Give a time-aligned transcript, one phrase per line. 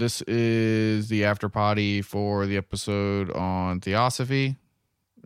[0.00, 4.56] this is the after party for the episode on Theosophy.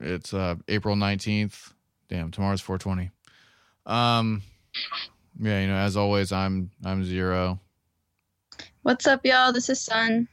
[0.00, 1.72] It's uh April 19th.
[2.08, 3.10] Damn, tomorrow's 420.
[3.87, 4.42] Um
[5.40, 7.60] yeah, you know, as always I'm I'm Zero.
[8.82, 9.52] What's up, y'all?
[9.52, 10.27] This is Sun.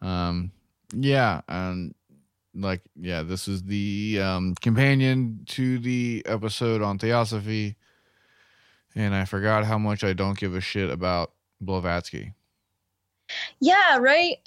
[0.00, 0.52] Um
[0.94, 1.92] yeah, and
[2.54, 7.74] like yeah, this is the um companion to the episode on Theosophy.
[8.94, 12.34] And I forgot how much I don't give a shit about Blavatsky.
[13.60, 14.38] Yeah, right.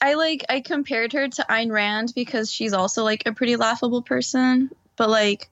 [0.00, 4.02] I like I compared her to Ayn Rand because she's also like a pretty laughable
[4.02, 5.50] person, but like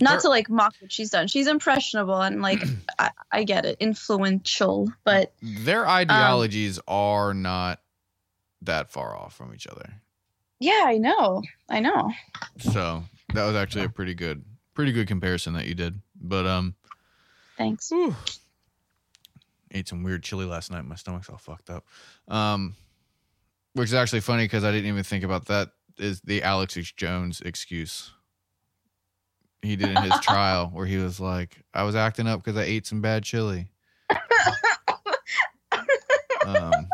[0.00, 1.26] not There- to like mock what she's done.
[1.28, 2.62] She's impressionable and like
[2.98, 7.80] I, I get it, influential, but Their ideologies are not
[8.62, 9.92] that far off from each other.
[10.58, 11.42] yeah, I know.
[11.68, 12.10] I know.
[12.58, 14.44] So that was actually a pretty good,
[14.74, 16.00] pretty good comparison that you did.
[16.20, 16.74] But um,
[17.58, 17.90] Thanks.
[17.90, 18.14] whew.
[19.76, 20.84] Ate some weird chili last night.
[20.84, 21.84] My stomach's all fucked up.
[22.28, 22.74] Um,
[23.74, 25.70] which is actually funny because I didn't even think about that.
[25.98, 28.10] Is the Alex Jones excuse?
[29.62, 32.64] He did in his trial where he was like, "I was acting up because I
[32.64, 33.68] ate some bad chili."
[36.46, 36.86] Um,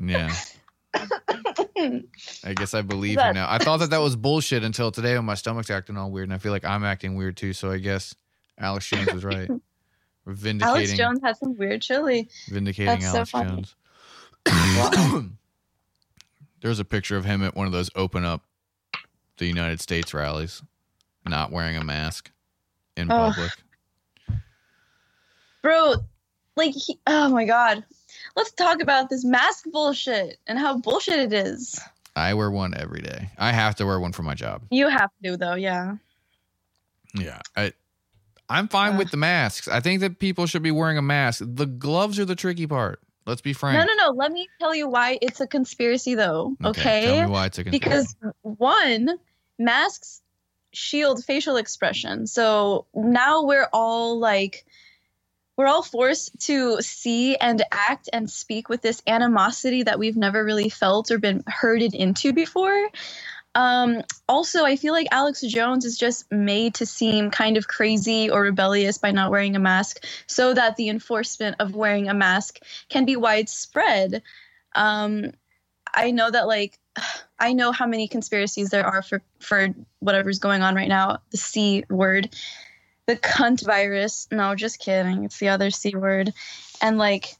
[0.00, 0.34] yeah.
[2.44, 3.46] I guess I believe him now.
[3.48, 6.34] I thought that that was bullshit until today when my stomach's acting all weird, and
[6.34, 7.52] I feel like I'm acting weird too.
[7.52, 8.14] So I guess
[8.58, 9.48] Alex Jones was right.
[10.26, 12.28] Vindicating, Alex Jones had some weird chili.
[12.48, 13.64] vindicating That's so Alex funny.
[14.46, 15.30] Jones.
[16.60, 18.42] There's a picture of him at one of those open up
[19.38, 20.62] the United States rallies,
[21.24, 22.30] not wearing a mask
[22.96, 23.34] in Ugh.
[23.34, 23.52] public.
[25.62, 25.96] Bro,
[26.56, 27.84] like he, oh my god.
[28.34, 31.80] Let's talk about this mask bullshit and how bullshit it is.
[32.16, 33.30] I wear one every day.
[33.38, 34.62] I have to wear one for my job.
[34.70, 35.96] You have to though, yeah.
[37.14, 37.72] Yeah, I
[38.48, 38.98] I'm fine Ugh.
[38.98, 39.68] with the masks.
[39.68, 41.42] I think that people should be wearing a mask.
[41.44, 43.00] The gloves are the tricky part.
[43.26, 43.76] Let's be frank.
[43.76, 44.16] No, no, no.
[44.16, 46.56] Let me tell you why it's a conspiracy, though.
[46.64, 47.06] Okay.
[47.06, 48.14] Tell me why it's a conspiracy.
[48.16, 49.18] because one,
[49.58, 50.22] masks
[50.72, 52.26] shield facial expression.
[52.28, 54.64] So now we're all like,
[55.56, 60.44] we're all forced to see and act and speak with this animosity that we've never
[60.44, 62.90] really felt or been herded into before.
[63.56, 68.28] Um, also, I feel like Alex Jones is just made to seem kind of crazy
[68.28, 72.58] or rebellious by not wearing a mask so that the enforcement of wearing a mask
[72.90, 74.22] can be widespread.
[74.74, 75.32] Um,
[75.94, 76.78] I know that, like,
[77.38, 81.20] I know how many conspiracies there are for, for whatever's going on right now.
[81.30, 82.36] The C word,
[83.06, 84.28] the cunt virus.
[84.30, 85.24] No, just kidding.
[85.24, 86.34] It's the other C word.
[86.82, 87.36] And, like,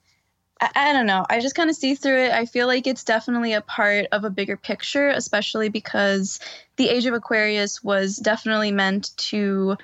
[0.61, 1.25] I, I don't know.
[1.29, 2.33] I just kind of see through it.
[2.33, 6.41] I feel like it's definitely a part of a bigger picture, especially because
[6.77, 9.77] the Age of Aquarius was definitely meant to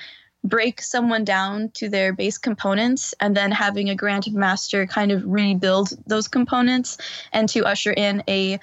[0.45, 5.23] break someone down to their base components and then having a grand master kind of
[5.25, 6.99] rebuild those components
[7.33, 8.59] and to usher in a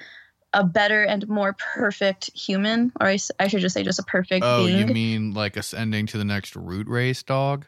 [0.52, 4.66] a better and more perfect human or I should just say just a perfect Oh,
[4.66, 7.66] being you mean like ascending to the next root race dog?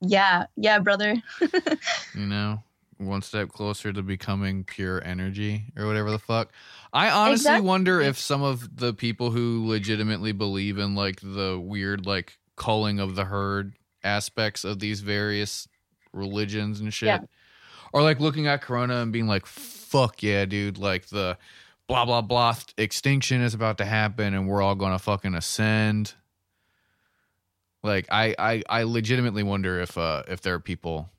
[0.00, 1.14] Yeah yeah brother
[2.14, 2.62] You know,
[2.98, 6.52] one step closer to becoming pure energy or whatever the fuck.
[6.92, 7.66] I honestly Exactly.
[7.66, 12.98] wonder if some of the people who legitimately believe in like the weird like culling
[13.00, 13.74] of the herd
[14.04, 15.66] aspects of these various
[16.12, 17.20] religions and shit Yeah.
[17.94, 21.38] are like looking at corona and being like fuck yeah dude like the
[21.86, 26.14] blah blah blah extinction is about to happen and we're all going to fucking ascend
[27.82, 31.10] like I, I i legitimately wonder if uh if there are people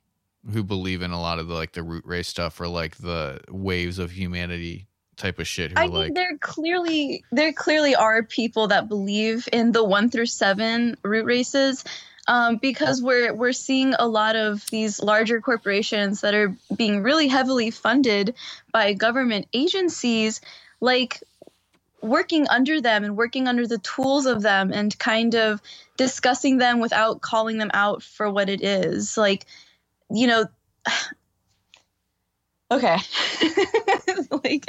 [0.52, 3.40] who believe in a lot of the like the root race stuff or like the
[3.48, 7.94] waves of humanity type of shit who I are mean, like there clearly there clearly
[7.94, 11.84] are people that believe in the one through seven root races,
[12.26, 17.28] um, because we're we're seeing a lot of these larger corporations that are being really
[17.28, 18.34] heavily funded
[18.72, 20.40] by government agencies,
[20.80, 21.22] like
[22.02, 25.60] working under them and working under the tools of them and kind of
[25.96, 29.16] discussing them without calling them out for what it is.
[29.16, 29.46] Like,
[30.10, 30.46] you know,
[32.70, 32.96] okay.
[34.44, 34.66] like,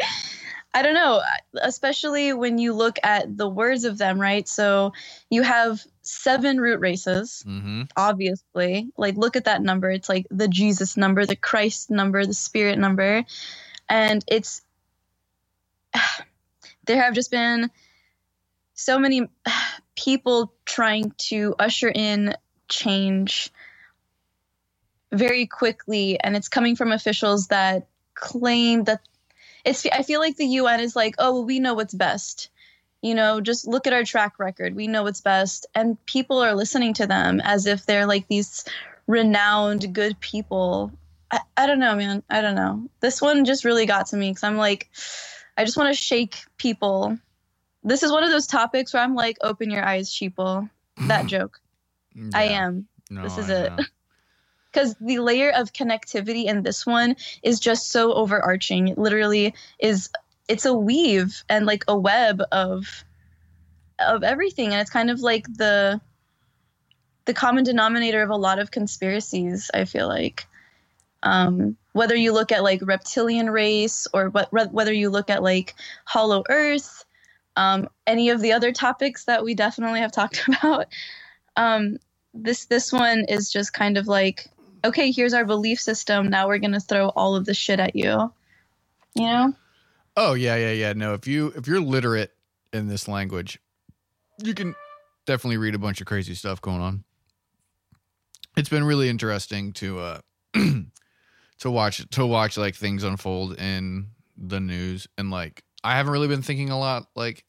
[0.76, 1.22] I don't know,
[1.62, 4.48] especially when you look at the words of them, right?
[4.48, 4.94] So
[5.30, 7.84] you have seven root races, mm-hmm.
[7.96, 8.90] obviously.
[8.98, 9.92] Like, look at that number.
[9.92, 13.24] It's like the Jesus number, the Christ number, the Spirit number.
[13.88, 14.62] And it's,
[16.86, 17.70] there have just been
[18.74, 19.28] so many
[19.96, 22.36] people trying to usher in
[22.68, 23.52] change
[25.12, 29.02] very quickly and it's coming from officials that claim that
[29.64, 32.50] it's i feel like the un is like oh well, we know what's best
[33.02, 36.56] you know just look at our track record we know what's best and people are
[36.56, 38.66] listening to them as if they're like these
[39.06, 40.92] renowned good people
[41.34, 42.22] I, I don't know, man.
[42.30, 42.88] I don't know.
[43.00, 44.90] This one just really got to me because I'm like,
[45.58, 47.18] I just want to shake people.
[47.84, 50.70] This is one of those topics where I'm like, open your eyes, sheeple.
[51.08, 51.60] That joke.
[52.34, 52.88] I am.
[53.10, 53.74] No, This is I it.
[54.72, 58.90] Because the layer of connectivity in this one is just so overarching.
[58.90, 60.10] It literally is
[60.48, 63.04] it's a weave and like a web of
[64.00, 64.72] of everything.
[64.72, 66.02] And it's kind of like the
[67.26, 70.46] the common denominator of a lot of conspiracies, I feel like.
[71.24, 75.76] Um, whether you look at like reptilian race or what, whether you look at like
[76.06, 77.06] hollow earth,
[77.56, 80.88] um, any of the other topics that we definitely have talked about,
[81.56, 81.98] um,
[82.34, 84.50] this this one is just kind of like,
[84.84, 86.30] okay, here's our belief system.
[86.30, 88.32] Now we're gonna throw all of the shit at you.
[89.16, 89.54] You know?
[90.18, 90.94] Oh yeah, yeah, yeah.
[90.94, 92.32] No, if you if you're literate
[92.74, 93.60] in this language,
[94.44, 94.76] you can
[95.26, 97.04] definitely read a bunch of crazy stuff going on.
[98.58, 100.20] It's been really interesting to uh
[101.64, 104.08] to watch to watch like things unfold in
[104.38, 107.46] the news and like I haven't really been thinking a lot like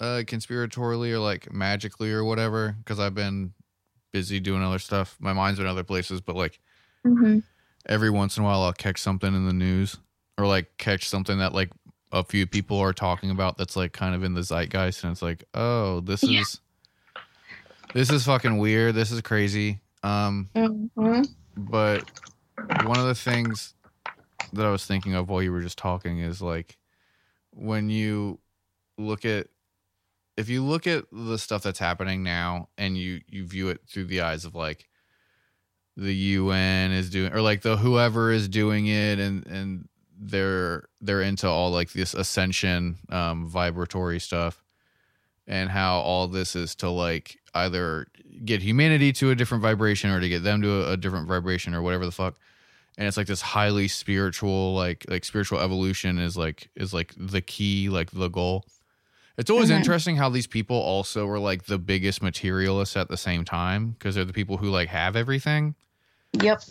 [0.00, 3.52] uh conspiratorially or like magically or whatever because I've been
[4.12, 5.16] busy doing other stuff.
[5.20, 6.58] My mind's been other places, but like
[7.06, 7.38] Mm-hmm.
[7.88, 9.96] every once in a while I'll catch something in the news
[10.36, 11.70] or like catch something that like
[12.10, 15.22] a few people are talking about that's like kind of in the zeitgeist and it's
[15.22, 16.40] like, "Oh, this Yeah.
[16.40, 16.60] is
[17.94, 18.96] this is fucking weird.
[18.96, 21.22] This is crazy." Um Mm-hmm.
[21.56, 22.04] but
[22.84, 23.74] one of the things
[24.52, 26.76] that I was thinking of while you were just talking is like
[27.52, 28.38] when you
[28.96, 29.48] look at
[30.36, 34.04] if you look at the stuff that's happening now and you you view it through
[34.04, 34.88] the eyes of like
[35.96, 39.88] the UN is doing or like the whoever is doing it and and
[40.20, 44.62] they're they're into all like this ascension um vibratory stuff
[45.48, 48.06] and how all this is to like either
[48.44, 51.74] get humanity to a different vibration or to get them to a, a different vibration
[51.74, 52.36] or whatever the fuck
[52.96, 57.40] and it's like this highly spiritual like like spiritual evolution is like is like the
[57.40, 58.64] key like the goal
[59.38, 59.76] it's always Mhm.
[59.76, 64.14] interesting how these people also are like the biggest materialists at the same time because
[64.14, 65.74] they're the people who like have everything
[66.40, 66.62] Yep.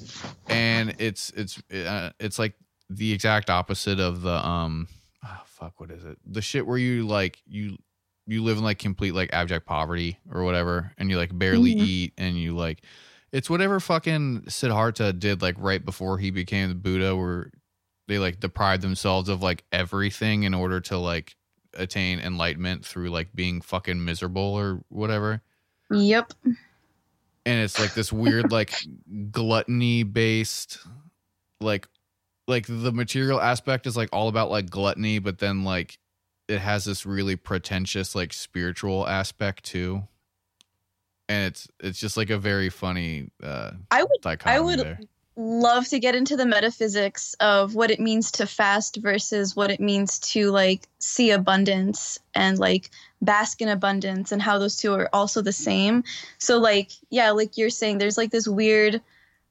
[0.47, 2.53] and it's it's uh, it's like
[2.89, 4.87] the exact opposite of the um
[5.25, 7.77] oh, fuck what is it the shit where you like you
[8.27, 11.81] you live in like complete like abject poverty or whatever and you like barely Mhm.
[11.81, 12.81] eat and you like
[13.31, 17.51] it's whatever fucking Siddhartha did like right before he became the Buddha where
[18.07, 21.35] they like deprived themselves of like everything in order to like
[21.73, 25.41] attain enlightenment through like being fucking miserable or whatever
[25.89, 26.33] Yep.
[26.43, 26.57] and
[27.61, 28.73] it's like this weird like
[29.31, 30.79] gluttony based
[31.61, 31.87] like
[32.47, 35.97] like the material aspect is like all about like gluttony but then like
[36.47, 40.03] it has this really pretentious like spiritual aspect too
[41.29, 44.99] and it's it's just like a very funny uh I would dichotomy would- there.
[45.35, 49.79] love to get into the metaphysics of what it means to fast versus what it
[49.79, 52.89] means to like see abundance and like
[53.21, 56.03] bask in abundance and how those two are also the same.
[56.39, 59.01] So like yeah, like you're saying there's like this weird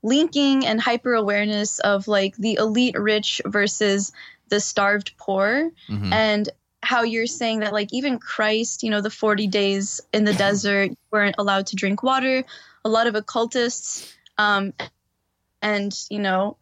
[0.02, 4.12] linking and hyper awareness of like the elite rich versus
[4.48, 6.12] the starved poor Mhm.
[6.12, 6.48] and
[6.86, 10.92] how you're saying that like even Christ, you know, the 40 days in the desert
[11.10, 12.44] weren't allowed to drink water.
[12.84, 14.72] A lot of occultists um
[15.62, 16.56] and you know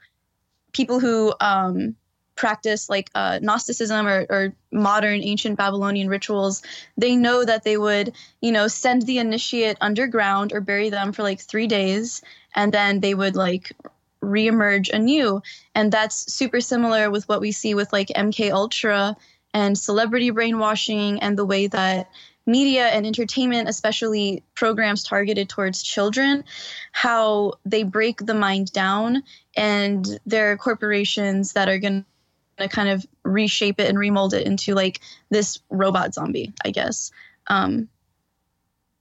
[0.73, 1.97] people who um
[2.37, 6.63] practice like uh, gnosticism or, or modern ancient babylonian rituals
[6.97, 11.23] they know that they would you know send the initiate underground or bury them for
[11.23, 12.23] like three days
[12.57, 13.71] and then they would like
[14.21, 15.41] reemerge anew
[15.77, 19.17] and that's super similar with what we see with like mk ultra
[19.55, 22.11] and celebrity brainwashing and the way that
[22.47, 26.45] media and entertainment especially programs targeted towards children
[26.93, 29.23] how they break the mind down
[29.57, 32.05] and there are corporations that are going
[32.59, 37.11] to kind of reshape it and remold it into like this robot zombie i guess.
[37.47, 37.89] Um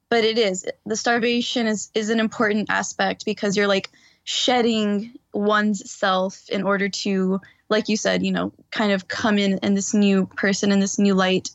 [0.09, 3.89] but it is the starvation is is an important aspect because you're like
[4.23, 9.57] shedding one's self in order to like you said you know kind of come in
[9.59, 11.49] in this new person in this new light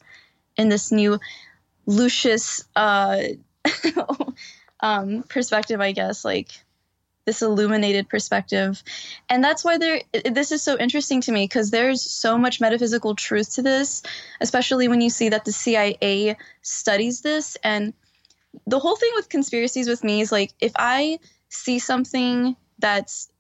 [0.56, 1.18] in this new
[1.86, 3.22] lucius uh
[4.80, 6.50] um perspective i guess like
[7.28, 8.82] this illuminated perspective.
[9.28, 13.14] And that's why there this is so interesting to me because there's so much metaphysical
[13.14, 14.02] truth to this
[14.40, 17.58] especially when you see that the cia studies this.
[17.62, 17.92] And
[18.66, 21.18] the whole thing with conspiracies with me is like if i
[21.50, 23.30] see something that's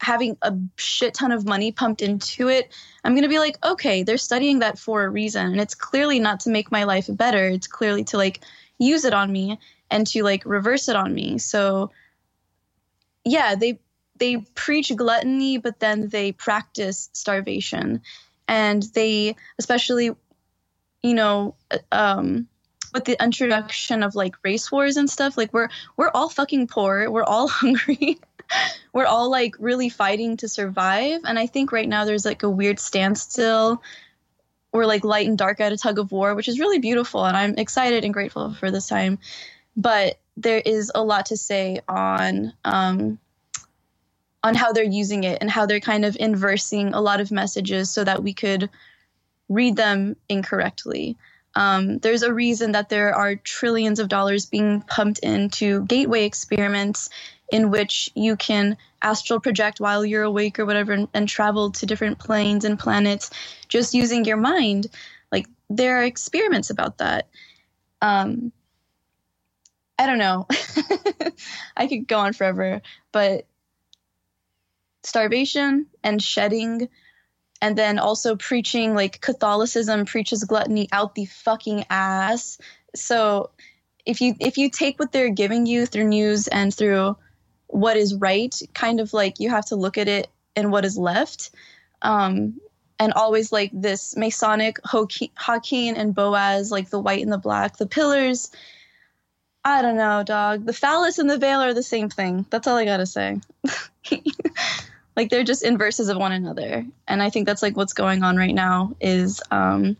[0.00, 2.72] having a shit ton of money pumped into it
[3.02, 5.46] i'm going to be like okay they're studying that for a reason.
[5.46, 7.46] And it's clearly not to make my life better.
[7.48, 8.40] It's clearly to like
[8.78, 9.58] use it on me
[9.90, 11.38] and to like reverse it on me.
[11.38, 11.90] So
[13.24, 13.78] yeah they
[14.18, 18.00] they preach gluttony, but then they practice starvation,
[18.48, 20.10] and they especially,
[21.02, 21.54] you know,
[21.92, 22.48] um,
[22.94, 27.10] with the introduction of like race wars and stuff, like we're we're all fucking poor,
[27.10, 28.18] we're all hungry.
[28.92, 32.50] we're all like really fighting to survive and i think right now there's like a
[32.50, 33.82] weird standstill
[34.72, 37.36] we're like light and dark at a tug of war which is really beautiful and
[37.36, 39.18] i'm excited and grateful for this time
[39.76, 43.18] but there is a lot to say on um,
[44.42, 47.90] on how they're using it and how they're kind of inversing a lot of messages
[47.90, 48.70] so that we could
[49.48, 51.16] read them incorrectly.
[51.54, 57.08] Um, there's a reason that there are trillions of dollars being pumped into gateway experiments
[57.50, 61.86] in which you can astral project while you're awake or whatever and, and travel to
[61.86, 63.30] different planes and planets
[63.68, 64.88] just using your mind.
[65.30, 67.28] Like there are experiments about that.
[68.02, 68.52] Um,
[69.98, 70.46] I don't know.
[71.76, 73.46] I could go on forever, but
[75.02, 76.88] starvation and shedding
[77.62, 82.58] and then also preaching like Catholicism preaches gluttony out the fucking ass.
[82.94, 83.50] So
[84.04, 87.16] if you if you take what they're giving you through news and through
[87.68, 90.96] what is right, kind of like you have to look at it and what is
[90.96, 91.50] left.
[92.02, 92.60] Um,
[92.98, 97.86] and always like this Masonic Jachin and Boaz, like the white and the black, the
[97.86, 98.50] pillars
[99.66, 100.64] I don't know, dog.
[100.64, 102.46] The phallus and the veil are the same thing.
[102.50, 103.40] That's all I gotta say.
[105.16, 108.36] like they're just inverses of one another, and I think that's like what's going on
[108.36, 108.94] right now.
[109.00, 109.96] Is um,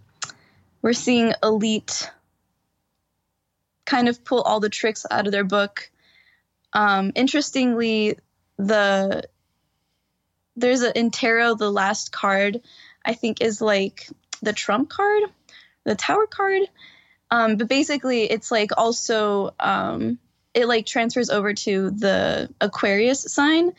[0.82, 2.08] we're seeing elite
[3.86, 5.90] kind of pull all the tricks out of their book.
[6.76, 8.18] Um, interestingly,
[8.56, 9.24] the
[10.54, 12.60] there's a in tarot the last card
[13.04, 14.08] I think is like
[14.42, 15.24] the trump card,
[15.84, 16.68] the tower card
[17.30, 20.18] um, but basically, it's like also um,
[20.54, 23.72] it like transfers over to the Aquarius sign.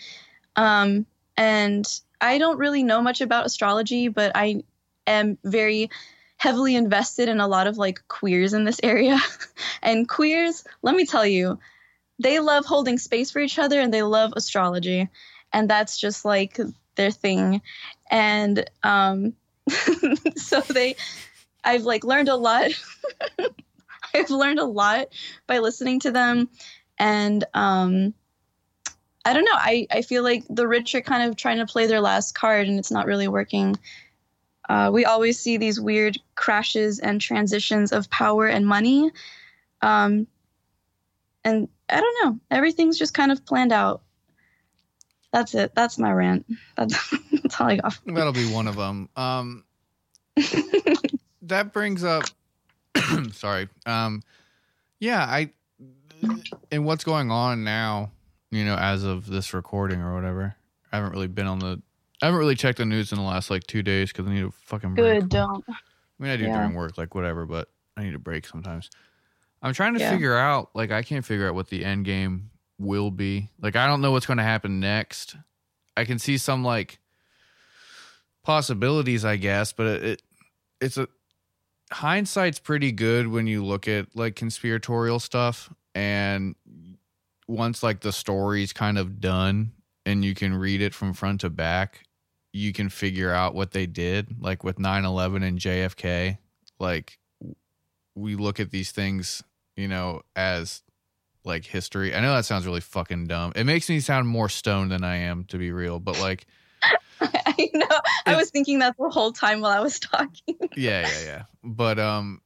[0.55, 1.05] Um,
[1.37, 1.85] and
[2.19, 4.63] I don't really know much about astrology, but I
[5.05, 5.89] am very
[6.35, 9.17] heavily invested in a lot of like queers in this area.
[9.81, 11.59] and queers, let me tell you,
[12.19, 15.09] they love holding space for each other and they love astrology.
[15.53, 16.59] And that's just like
[16.95, 17.61] their thing.
[18.09, 19.33] And um,
[20.35, 20.95] so they
[21.63, 22.71] I've like learned a lot.
[24.13, 25.09] I've learned a lot
[25.47, 26.49] by listening to them,
[26.97, 28.13] and um,
[29.25, 29.51] I don't know.
[29.53, 32.67] I I feel like the rich are kind of trying to play their last card,
[32.67, 33.77] and it's not really working.
[34.69, 39.11] Uh, we always see these weird crashes and transitions of power and money.
[39.81, 40.27] Um,
[41.47, 42.39] and I don't know.
[42.51, 44.01] Everything's just kind of planned out.
[45.31, 45.73] That's it.
[45.75, 46.45] That's my rant.
[46.75, 47.97] That's, that's all I got.
[48.05, 49.09] That'll be one of them.
[49.15, 49.63] Um,
[51.43, 52.25] that brings up
[53.31, 53.69] sorry.
[53.85, 54.21] Um
[54.99, 55.51] yeah, I
[56.71, 58.11] and what's going on now,
[58.51, 60.55] you know, as of this recording or whatever.
[60.91, 61.81] I haven't really been on the
[62.21, 64.43] I haven't really checked the news in the last like 2 days cuz I need
[64.43, 65.21] a fucking break.
[65.21, 65.63] Good, don't.
[65.67, 65.73] I
[66.19, 66.57] mean, I do yeah.
[66.57, 68.89] during work like whatever, but I need a break sometimes.
[69.61, 70.11] I'm trying to yeah.
[70.11, 73.49] figure out like I can't figure out what the end game will be.
[73.59, 75.35] Like I don't know what's going to happen next.
[75.95, 76.99] I can see some like
[78.43, 80.21] possibilities, I guess, but it, it
[80.79, 81.07] it's a
[81.91, 86.55] hindsight's pretty good when you look at like conspiratorial stuff and
[87.47, 89.71] once like the story's kind of done
[90.05, 92.03] and you can read it from front to back
[92.51, 96.37] you can figure out what they did like with 9-11 and jfk
[96.79, 97.17] like
[98.17, 99.43] we look at these things
[99.75, 100.81] you know as
[101.45, 104.91] like history i know that sounds really fucking dumb it makes me sound more stoned
[104.91, 106.45] than i am to be real but like
[107.21, 107.87] I know.
[108.25, 110.55] I was thinking that the whole time while I was talking.
[110.75, 111.43] yeah, yeah, yeah.
[111.63, 112.41] But um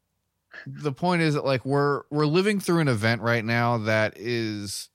[0.66, 4.90] the point is that like we're we're living through an event right now that is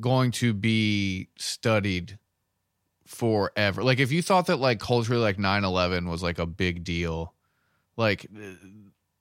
[0.00, 2.18] going to be studied
[3.06, 3.82] forever.
[3.82, 7.34] Like if you thought that like culturally like 9/11 was like a big deal,
[7.96, 8.26] like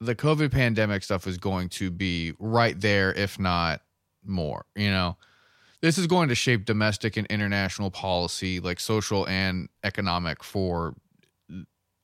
[0.03, 3.81] the COVID pandemic stuff is going to be right there if not
[4.25, 5.17] more, you know
[5.83, 10.95] this is going to shape domestic and international policy, like social and economic, for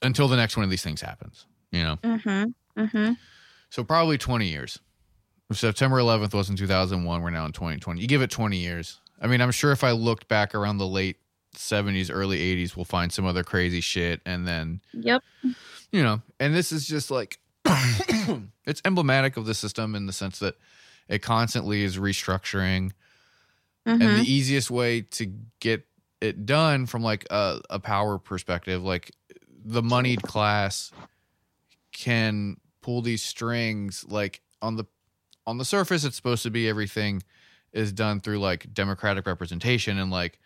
[0.01, 1.45] until the next one of these things happens.
[1.71, 1.95] You know.
[2.03, 2.81] Mm-hmm.
[2.81, 3.13] Mm-hmm.
[3.69, 4.79] So probably twenty years.
[5.49, 7.21] If September 11th was in 2001.
[7.23, 7.99] We're now in 2020.
[7.99, 8.99] You give it 20 years.
[9.19, 11.17] I mean, I'm sure if I looked back around the late
[11.55, 14.21] 70s, early 80s, we'll find some other crazy shit.
[14.27, 15.23] And then, yep.
[15.91, 17.39] You know, and this is just like,
[18.65, 20.55] it's emblematic of the system in the sense that
[21.07, 22.91] it constantly is restructuring
[23.89, 24.01] Mm-hmm.
[24.01, 25.85] And the easiest way to get
[26.21, 29.11] it done from like a, a power perspective, like
[29.65, 30.91] the moneyed class
[31.91, 34.85] can pull these strings like on the
[35.45, 37.21] on the surface it's supposed to be everything
[37.73, 40.39] is done through like democratic representation and like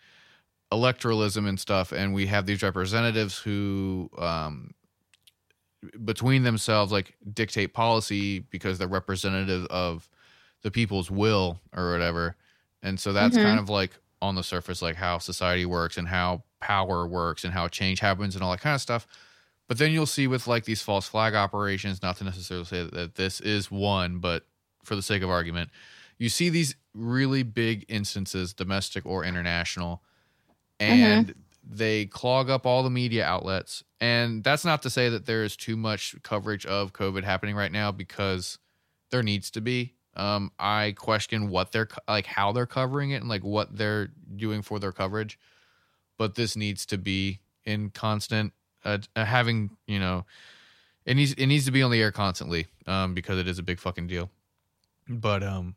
[0.72, 4.72] electoralism and stuff, and we have these representatives who, um,
[6.04, 10.08] between themselves, like dictate policy because they're representative of
[10.62, 12.36] the people's will or whatever.
[12.82, 13.38] And so that's Mhm.
[13.38, 17.52] kind of like on the surface, like how society works and how power works and
[17.52, 19.06] how change happens and all that kind of stuff.
[19.68, 23.14] But then you'll see with like these false flag operations, not to necessarily say that
[23.14, 24.46] this is one, but
[24.84, 25.70] for the sake of argument,
[26.18, 30.02] you see these really big instances, domestic or international,
[30.80, 31.34] and
[31.66, 33.82] they clog up all the media outlets.
[34.00, 37.72] And that's not to say that there is too much coverage of COVID happening right
[37.72, 38.58] now because
[39.10, 39.94] there needs to be.
[40.16, 44.62] Um, I question what they're like, how they're covering it, and like what they're doing
[44.62, 45.38] for their coverage.
[46.18, 48.52] But this needs to be in constant,
[48.84, 50.24] uh, uh, having you know,
[51.04, 53.62] it needs it needs to be on the air constantly, um, because it is a
[53.62, 54.30] big fucking deal.
[55.08, 55.74] But um,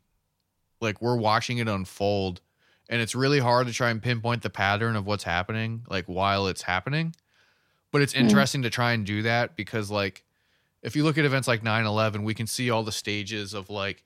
[0.82, 2.42] like we're watching it unfold,
[2.90, 6.48] and it's really hard to try and pinpoint the pattern of what's happening, like while
[6.48, 7.14] it's happening.
[7.92, 8.20] But it's Mm.
[8.22, 10.24] interesting to try and do that because like
[10.84, 14.04] if you look at events like 9-11 we can see all the stages of like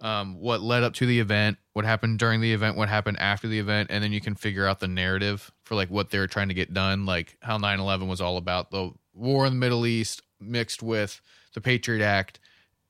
[0.00, 3.48] um, what led up to the event what happened during the event what happened after
[3.48, 6.48] the event and then you can figure out the narrative for like what they're trying
[6.48, 10.22] to get done like how 9-11 was all about the war in the middle east
[10.40, 11.20] mixed with
[11.54, 12.38] the patriot act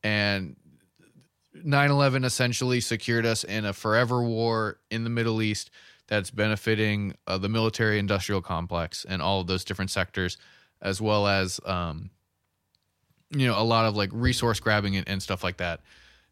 [0.03, 0.57] and
[1.57, 5.71] 9-11 essentially secured us in a forever war in the middle east
[6.07, 10.37] that's benefiting uh, the military industrial complex and all of those different sectors
[10.83, 12.11] as well as um,
[13.31, 15.81] you know a lot of like resource grabbing and, and stuff like that.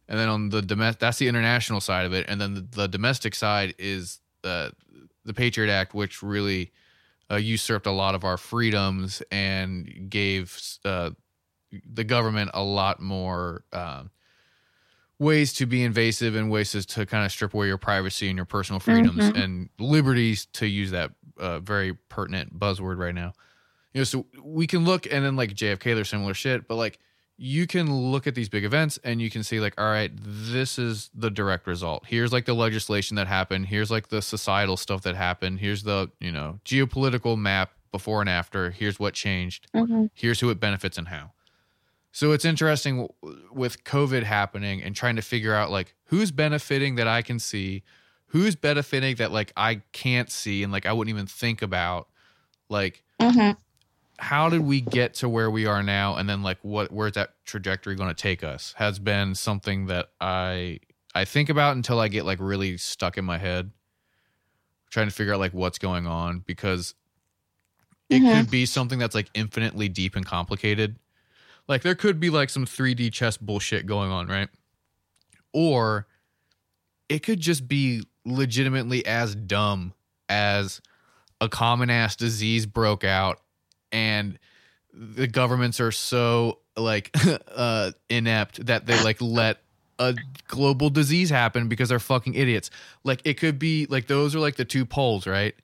[0.08, 2.26] And then on the domestic that's the international side of it.
[2.28, 4.70] And then the, the domestic side is uh,
[5.24, 6.72] the patriot act which really
[7.30, 11.10] uh, usurped a lot of our freedoms and gave uh,
[11.90, 14.10] the government a lot more um
[15.22, 18.36] ways to be invasive and ways to, to kind of strip away your privacy and
[18.36, 19.42] your personal freedoms Mhm.
[19.42, 23.32] and liberties to use that uh, very pertinent buzzword right now.
[23.94, 26.98] You know so we can look and then like jfk there's similar shit but like
[27.38, 30.78] you can look at these big events and you can see like all right this
[30.78, 32.04] is the direct result.
[32.06, 33.66] Here's like the legislation that happened.
[33.66, 35.60] Here's like the societal stuff that happened.
[35.60, 38.70] Here's the you know geopolitical map before and after.
[38.70, 39.66] Here's what changed.
[39.74, 40.10] Mhm.
[40.14, 41.32] here's who it benefits and how
[42.12, 43.08] so it's interesting
[43.52, 47.82] with covid happening and trying to figure out like who's benefiting that i can see
[48.26, 52.08] who's benefiting that like i can't see and like i wouldn't even think about
[52.68, 53.56] like Mhm.
[54.18, 57.34] how did we get to where we are now and then like what where's that
[57.44, 60.78] trajectory going to take us has been something that i
[61.14, 63.70] i think about until i get like really stuck in my head
[64.90, 66.94] trying to figure out like what's going on because
[68.10, 68.30] it Mhm.
[68.30, 70.96] could be something that's like infinitely deep and complicated
[71.68, 74.48] like there could be like some 3d chess bullshit going on right?
[75.52, 76.06] Or
[77.08, 79.92] it could just be legitimately as dumb
[80.28, 80.80] as
[81.40, 83.40] a common ass disease broke out
[83.90, 84.38] and
[84.92, 87.14] the governments are so like
[87.54, 89.58] uh inept that they like let
[89.98, 90.14] a
[90.48, 92.70] global disease happen because they're fucking idiots.
[93.04, 95.54] Like it could be like those are like the two poles right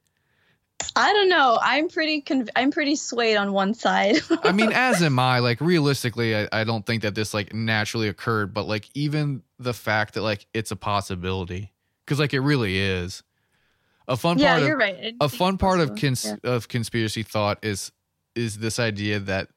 [0.94, 1.58] I don't know.
[1.60, 4.16] I'm pretty conv- I'm pretty swayed on one side.
[4.42, 5.40] I mean, as am I.
[5.40, 9.74] Like realistically, I, I don't think that this like naturally occurred, but like even the
[9.74, 11.72] fact that like it's a possibility,
[12.04, 13.22] because like it really is.
[14.06, 14.94] A fun yeah, part you're of right.
[14.96, 17.92] It- a fun part of cons- of conspiracy thought is
[18.34, 19.48] is this idea that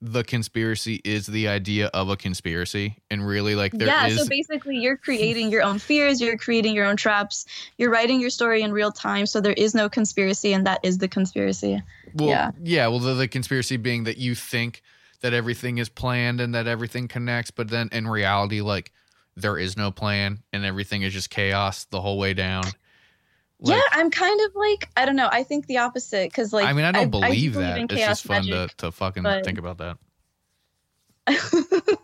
[0.00, 4.28] the conspiracy is the idea of a conspiracy, and really like there is yeah, so
[4.28, 7.46] basically you're creating your own fears, you're creating your own traps,
[7.78, 10.98] you're writing your story in real time, so there is no conspiracy and that is
[10.98, 11.82] the conspiracy.
[12.14, 12.50] Well, yeah.
[12.62, 12.86] Yeah.
[12.88, 14.82] well, the, the conspiracy being that you think
[15.20, 18.92] that everything is planned and that everything connects, but then in reality, like
[19.36, 22.64] there is no plan and everything is just chaos the whole way down.
[23.64, 25.28] Like, yeah, I'm kind of like I don't know.
[25.30, 27.78] I think the opposite because like I mean, I don't do believe that.
[27.78, 28.76] in It's just fun magic.
[28.76, 29.96] to, to fucking but- think about that.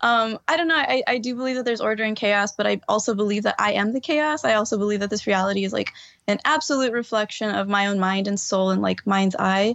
[0.00, 0.76] um, I don't know.
[0.76, 3.72] I, I do believe that there's order in chaos, but I also believe that I
[3.72, 4.44] am the chaos.
[4.44, 5.92] I also believe that this reality is like
[6.28, 9.74] an absolute reflection of my own mind and soul and like mind's eye.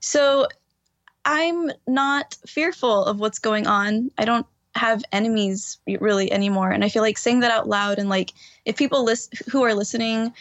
[0.00, 0.48] So
[1.24, 4.10] I'm not fearful of what's going on.
[4.18, 4.46] I don't
[4.78, 6.70] have enemies really anymore.
[6.70, 8.32] And I feel like saying that out loud and like
[8.64, 10.32] if people list who are listening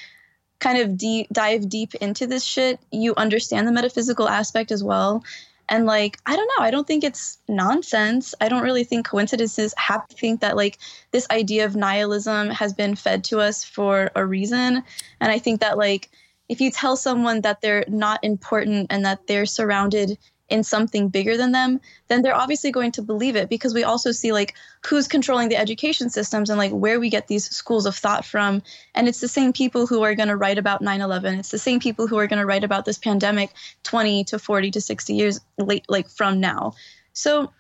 [0.60, 0.98] kind of
[1.32, 5.24] dive deep into this shit, you understand the metaphysical aspect as well.
[5.70, 8.34] And like, I don't know, I don't think it's nonsense.
[8.40, 10.78] I don't really think coincidences have to think that like
[11.12, 14.84] this idea of nihilism has been fed to us for a reason.
[15.20, 16.10] And I think that like
[16.50, 20.18] if you tell someone that they're not important and that they're surrounded
[20.50, 24.12] in something bigger than them, then they're obviously going to believe it because we also
[24.12, 24.56] see like
[24.86, 28.62] who's controlling the education systems and like where we get these schools of thought from.
[28.96, 31.40] And it's the same people who are going to write about 9 11.
[31.40, 33.52] It's the same people who are going to write about this pandemic
[33.84, 36.74] 20 to 40 to 60 years late, like from now.
[37.14, 37.52] So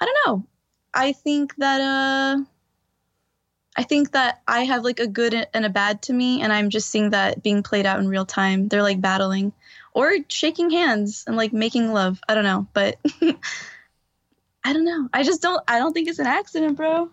[0.00, 0.46] I don't know.
[0.92, 2.42] I think that, uh,
[3.76, 6.70] I think that I have like a good and a bad to me, and I'm
[6.70, 8.68] just seeing that being played out in real time.
[8.68, 9.52] They're like battling
[9.94, 12.20] or shaking hands and like making love.
[12.28, 12.98] I don't know, but
[14.64, 15.08] I don't know.
[15.12, 15.62] I just don't.
[15.68, 17.10] I don't think it's an accident, bro.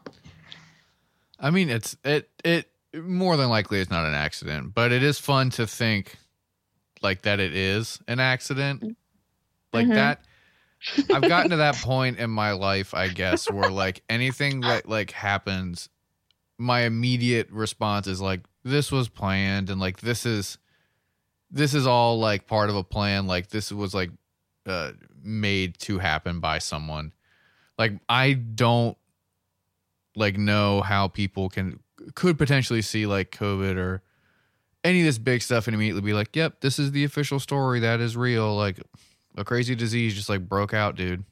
[1.39, 5.19] I mean, it's it it more than likely it's not an accident, but it is
[5.19, 6.17] fun to think
[7.01, 8.95] like that it is an accident,
[9.73, 9.95] like Mhm.
[9.95, 10.21] that.
[11.13, 15.11] I've gotten to that point in my life, I guess, where like anything that like
[15.11, 15.89] happens,
[16.57, 20.57] my immediate response is like, "This was planned," and like this is,
[21.51, 23.27] this is all like part of a plan.
[23.27, 24.11] Like this was like,
[24.65, 24.91] uh,
[25.23, 27.11] made to happen by someone.
[27.77, 28.97] Like I don't
[30.15, 31.79] like know how people can
[32.15, 34.01] could potentially see like COVID or
[34.83, 37.79] any of this big stuff and immediately be like, "Yep, this is the official story.
[37.79, 38.79] That is real." Like
[39.37, 41.23] a crazy disease just like broke out, dude.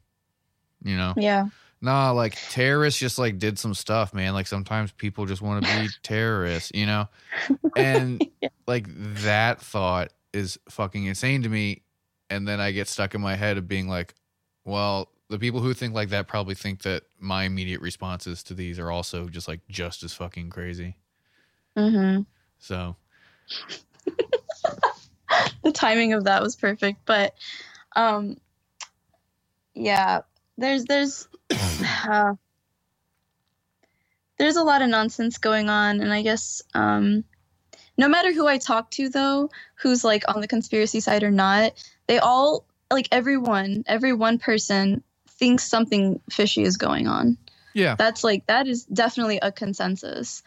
[0.83, 1.49] You know, Yeah.
[1.81, 4.33] Nah, like terrorists just like did some stuff, man.
[4.33, 7.07] Like sometimes people just want to be terrorists, you know,
[7.75, 8.21] and
[8.67, 8.87] like
[9.23, 11.83] that thought is fucking insane to me.
[12.29, 14.13] And then I get stuck in my head of being like,
[14.65, 18.79] well, the people who think like that probably think that my immediate responses to these
[18.79, 20.97] are also just like just as fucking crazy.
[21.75, 22.21] hmm
[22.59, 22.95] So
[25.63, 27.33] the timing of that was perfect, but
[27.95, 28.37] um,
[29.73, 30.21] yeah,
[30.57, 32.33] there's there's uh,
[34.37, 37.23] there's a lot of nonsense going on, and I guess um,
[37.97, 41.73] no matter who I talk to, though, who's like on the conspiracy side or not,
[42.07, 47.37] they all like everyone, every one person thinks something fishy is going on.
[47.73, 50.43] yeah, That's like that is definitely a consensus.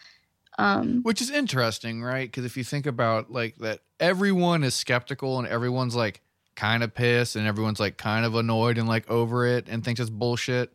[0.58, 2.30] Um, which is interesting, right?
[2.30, 6.20] Because if you think about like that, everyone is skeptical and everyone's like
[6.54, 10.00] kind of pissed and everyone's like kind of annoyed and like over it and thinks
[10.00, 10.72] it's bullshit.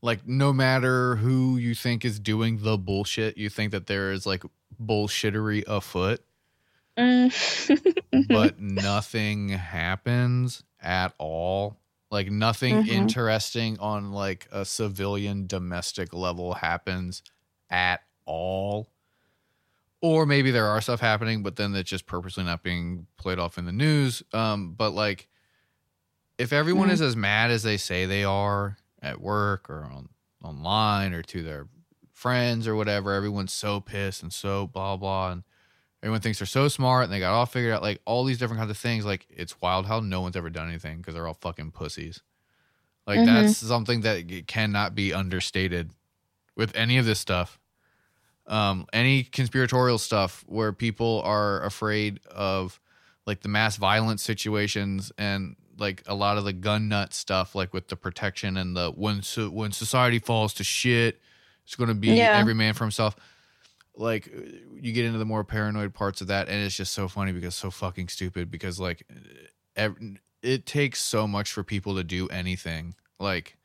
[0.00, 4.26] Like no matter who you think is doing the bullshit, you think that there is
[4.26, 4.44] like
[4.80, 6.22] bullshittery afoot,
[6.96, 7.28] mm,
[8.12, 11.80] but nothing happens at all.
[12.10, 12.84] Like nothing Mhm.
[12.86, 17.22] interesting on like a civilian domestic level happens
[17.70, 18.88] at all.
[20.00, 23.58] Or maybe there are stuff happening, but then it's just purposely not being played off
[23.58, 24.22] in the news.
[24.32, 25.28] Um, but like
[26.38, 26.90] if everyone Mhm.
[26.90, 30.08] is as mad as they say they are at work or on
[30.42, 31.68] online or to their
[32.12, 35.44] friends or whatever, everyone's so pissed and so blah blah and
[36.02, 37.82] everyone thinks they're so smart and they got all figured out.
[37.82, 40.68] Like all these different kinds of things like it's wild how no one's ever done
[40.68, 42.22] anything because they're all fucking pussies.
[43.06, 43.24] Like Mhm.
[43.24, 45.90] that's something that cannot be understated
[46.56, 47.58] with any of this stuff.
[48.46, 52.80] Um any conspiratorial stuff where people are afraid of
[53.26, 57.72] like the mass violence situations and like a lot of the gun nut stuff like
[57.72, 61.20] with the protection and the when so, when society falls to shit
[61.64, 62.36] it's going to be Yeah.
[62.38, 63.14] every man for himself
[63.94, 64.26] like
[64.80, 67.54] you get into the more paranoid parts of that and it's just so funny because
[67.54, 69.02] so fucking stupid because like
[69.76, 69.96] ev-
[70.42, 73.56] it takes so much for people to do anything like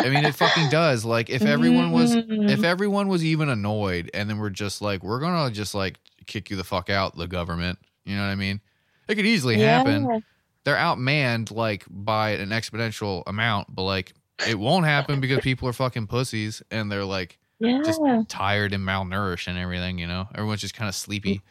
[0.00, 2.50] i mean it fucking does like if everyone was Mm.
[2.50, 6.50] if everyone was even annoyed and then we're just like we're gonna just like kick
[6.50, 8.60] you the fuck out the government you know what i mean
[9.08, 10.18] it could easily happen Yeah.
[10.64, 14.12] They're outmanned like by an exponential amount but like
[14.48, 17.82] it won't happen because people are fucking pussies and they're like Yeah.
[17.84, 20.28] just tired and malnourished and everything you know?
[20.34, 21.42] Everyone's just kind of sleepy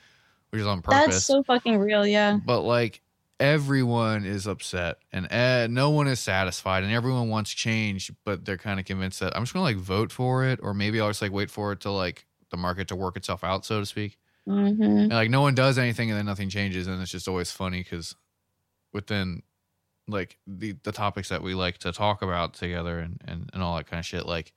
[0.51, 1.05] which is on purpose.
[1.05, 2.39] That's so fucking real, yeah.
[2.43, 3.01] but like
[3.39, 8.57] everyone is upset and uh, no one is satisfied and everyone wants change but they're
[8.57, 11.21] kind of convinced that i'm just gonna like vote for it or maybe i'll just
[11.21, 14.17] like wait for it to like the market to work itself out so to speak.
[14.45, 17.49] Hmm and like no one does anything and then nothing changes and it's just always
[17.49, 18.13] funny because
[18.93, 19.43] within
[20.07, 23.75] like the the topics that we like to talk about together and and, and all
[23.77, 24.53] that kind of shit like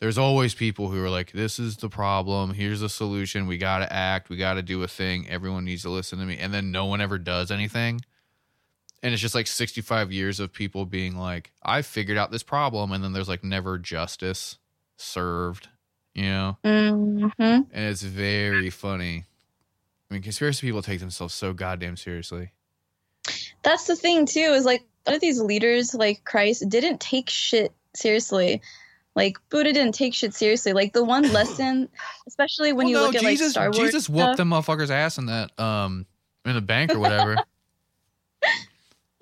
[0.00, 2.52] there's always people who are like this is the problem.
[2.52, 3.46] Here's the solution.
[3.46, 4.28] We got to act.
[4.28, 5.30] We got to do a thing.
[5.30, 6.36] Everyone needs to listen to me.
[6.36, 8.02] And then no one ever does anything.
[9.02, 12.92] And it's just like 65 years of people being like i figured out this problem
[12.92, 14.58] and then there's like never justice
[14.96, 15.68] served
[16.14, 16.56] you know?
[16.64, 19.24] Hmm and it's very funny.
[20.10, 22.52] I mean, conspiracy people take themselves so goddamn seriously.
[23.64, 27.28] That's the thing too, is like a lot of these leaders, like Christ, didn't take
[27.28, 28.62] shit seriously.
[29.16, 30.72] Like Buddha didn't take shit seriously.
[30.72, 31.88] Like the one lesson,
[32.26, 33.76] especially when you Well, look no, at like Jesus, Star Wars.
[33.76, 36.06] Jesus whooped stuff, them motherfuckers' ass in that um
[36.44, 37.36] in the bank or whatever.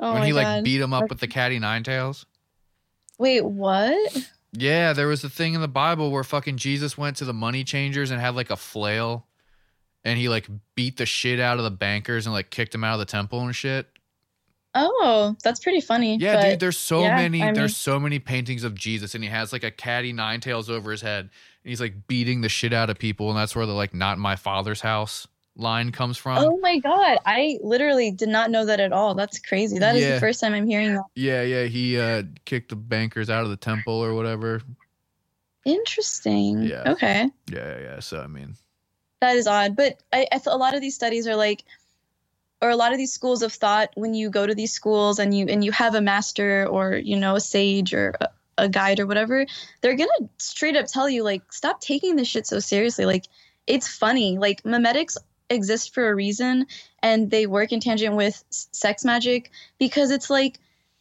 [0.02, 2.26] Oh when he like beat him up with the cat o' nine tails.
[3.18, 4.28] Wait, what?
[4.52, 7.62] Yeah, there was a thing in the Bible where fucking Jesus went to the money
[7.62, 9.28] changers and had like a flail
[10.04, 12.94] and he like beat the shit out of the bankers and like kicked them out
[12.94, 13.86] of the temple and shit.
[14.74, 16.16] Oh, that's pretty funny.
[16.18, 19.14] Yeah, but dude, there's so yeah, many I mean- there's so many paintings of Jesus
[19.14, 21.30] and he has like a cat o' nine tails over his head and
[21.70, 24.34] he's like beating the shit out of people and that's where the like not my
[24.36, 26.38] father's house line comes from.
[26.38, 29.14] Oh my god, I literally did not know that at all.
[29.14, 29.78] That's crazy.
[29.78, 30.14] That is Yeah.
[30.14, 31.04] the first time I'm hearing that.
[31.14, 34.62] Yeah, yeah, he uh kicked the bankers out of the temple or whatever.
[35.64, 36.62] Interesting.
[36.62, 36.90] Yeah.
[36.92, 37.30] Okay.
[37.50, 38.54] Yeah, yeah, so I mean,
[39.20, 41.62] That is odd, but I, I th- a lot of these studies are like,
[42.62, 43.90] or a lot of these schools of thought.
[43.96, 47.16] When you go to these schools and you and you have a master or you
[47.16, 49.44] know a sage or a, a guide or whatever,
[49.82, 53.04] they're gonna straight up tell you like, stop taking this shit so seriously.
[53.04, 53.26] Like,
[53.66, 54.38] it's funny.
[54.38, 55.16] Like memetics
[55.50, 56.66] exist for a reason,
[57.02, 60.58] and they work in tangent with sex magic because it's like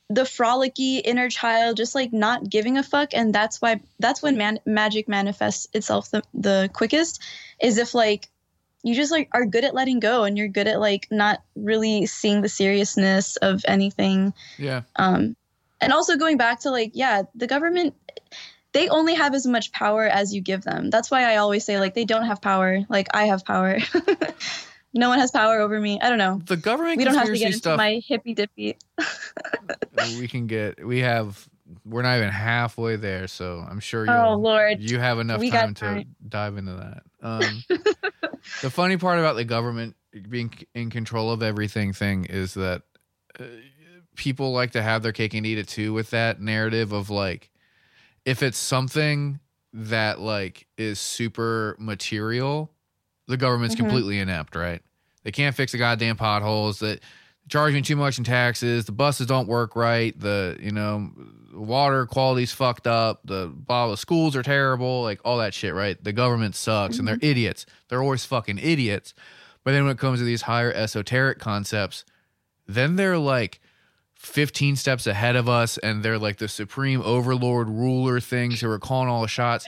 [0.10, 4.38] the frolicky inner child just like not giving a fuck and that's why that's when
[4.38, 7.22] man- magic manifests itself the, the quickest
[7.62, 8.28] is if like
[8.84, 12.06] you just like are good at letting go and you're good at like not really
[12.06, 14.34] seeing the seriousness of anything.
[14.58, 14.82] Yeah.
[14.96, 15.36] um
[15.80, 17.96] and also going back to like yeah the government
[18.74, 20.90] they only have as much power as you give them.
[20.90, 22.80] That's why i always say like they don't have power.
[22.90, 23.80] Like i have power.
[24.94, 26.02] No one has power over me.
[26.02, 26.42] I don't know.
[26.46, 28.78] The government we don't have to get into stuff my hippy dippy.
[30.18, 31.48] We can get we have
[31.86, 34.82] we're not even halfway there so i'm sure you'll, oh lord.
[34.82, 37.64] you have enough got time to dive into that um,
[38.62, 39.96] the funny part about the government
[40.30, 42.82] being in control of everything thing is that
[43.40, 43.44] uh,
[44.16, 47.50] people like to have their cake and eat it too with that narrative of like
[48.26, 49.40] if it's something
[49.74, 52.72] that like is super material
[53.28, 53.80] the government's Mhm.
[53.80, 54.82] completely inept right
[55.24, 57.00] they can't fix the goddamn potholes that
[57.48, 61.10] charge me too much in taxes the buses don't work right the you know
[61.54, 66.02] water quality's fucked up the blah, the schools are terrible like all that shit right?
[66.04, 67.26] The government sucks and they're mm-hmm.
[67.26, 67.66] idiots.
[67.88, 69.14] They're always fucking idiots.
[69.64, 72.06] But then when it comes to these higher esoteric concepts
[72.68, 73.60] then they're like
[74.16, 78.80] 15 steps ahead of us and they're like the supreme overlord ruler things who are
[78.80, 79.68] calling all the shots.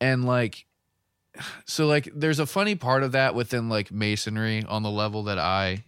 [0.00, 0.66] And like
[1.66, 5.38] so like there's a funny part of that within like masonry on the level that
[5.38, 5.84] i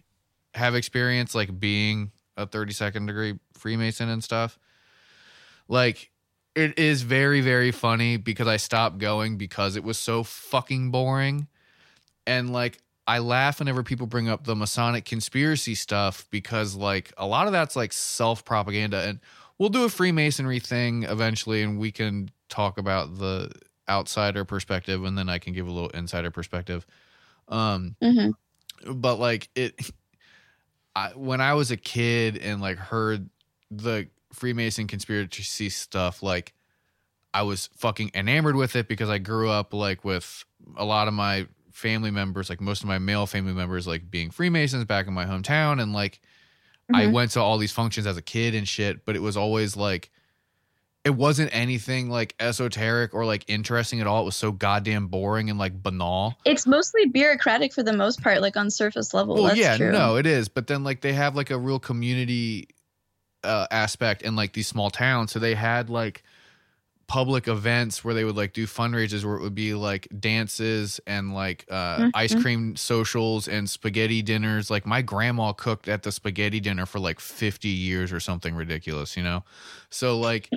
[0.53, 4.57] have experienced like being a 32nd degree freemason and stuff
[5.67, 6.11] like
[6.55, 11.47] it is very very funny because i stopped going because it was so fucking boring.
[12.27, 17.25] And like I laugh whenever people bring up the Masonic conspiracy stuff because like a
[17.25, 19.19] lot of that's like self propaganda and
[19.57, 23.51] we'll do a Freemasonry thing eventually and we can talk about the
[23.87, 26.85] outsider perspective and then I can give a little insider perspective.
[27.47, 28.29] Um hmm
[28.91, 29.91] but like it
[30.95, 33.29] I, when I was a kid and like heard
[33.69, 36.53] the Freemason conspiracy stuff like
[37.33, 40.45] I was fucking enamored with it because I grew up like with
[40.77, 44.31] a lot of my family members like most of my male family members like being
[44.31, 46.21] Freemasons back in my hometown and like
[46.93, 47.11] I Mhm.
[47.13, 50.09] went to all these functions as a kid and shit but it was always like
[51.03, 55.49] it wasn't anything like esoteric or like interesting at all it was so goddamn boring
[55.49, 59.35] and like banal It's mostly bureaucratic for the most part, like on surface level.
[59.35, 59.91] well, That's yeah, true.
[59.91, 60.47] no, it is.
[60.47, 62.69] But then like they have like a real community
[63.45, 65.31] uh, aspect in like these small towns.
[65.31, 66.23] So they had like
[67.07, 71.33] public events where they would like do fundraisers where it would be like dances and
[71.35, 72.41] like uh, ice Mhm.
[72.41, 74.71] cream socials and spaghetti dinners.
[74.71, 79.15] Like my grandma cooked at the spaghetti dinner for like 50 years or something ridiculous,
[79.15, 79.43] you know?
[79.91, 80.51] So like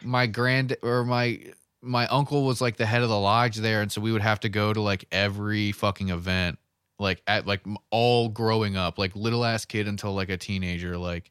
[0.00, 3.90] my grand or my my uncle was like the head of the lodge there and
[3.90, 6.58] so we would have to go to like every fucking event
[6.98, 11.30] like at like all growing up like little ass kid until like a teenager like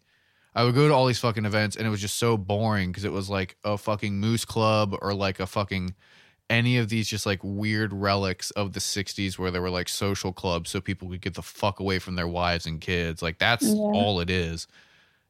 [0.56, 3.04] i would go to all these fucking events and it was just so boring because
[3.06, 5.94] it was like a fucking moose club or like a fucking
[6.50, 10.34] any of these just like weird relics of the 60s where there were like social
[10.34, 13.66] clubs so people could get the fuck away from their wives and kids like that's
[13.66, 13.74] Yeah.
[13.76, 14.68] all it is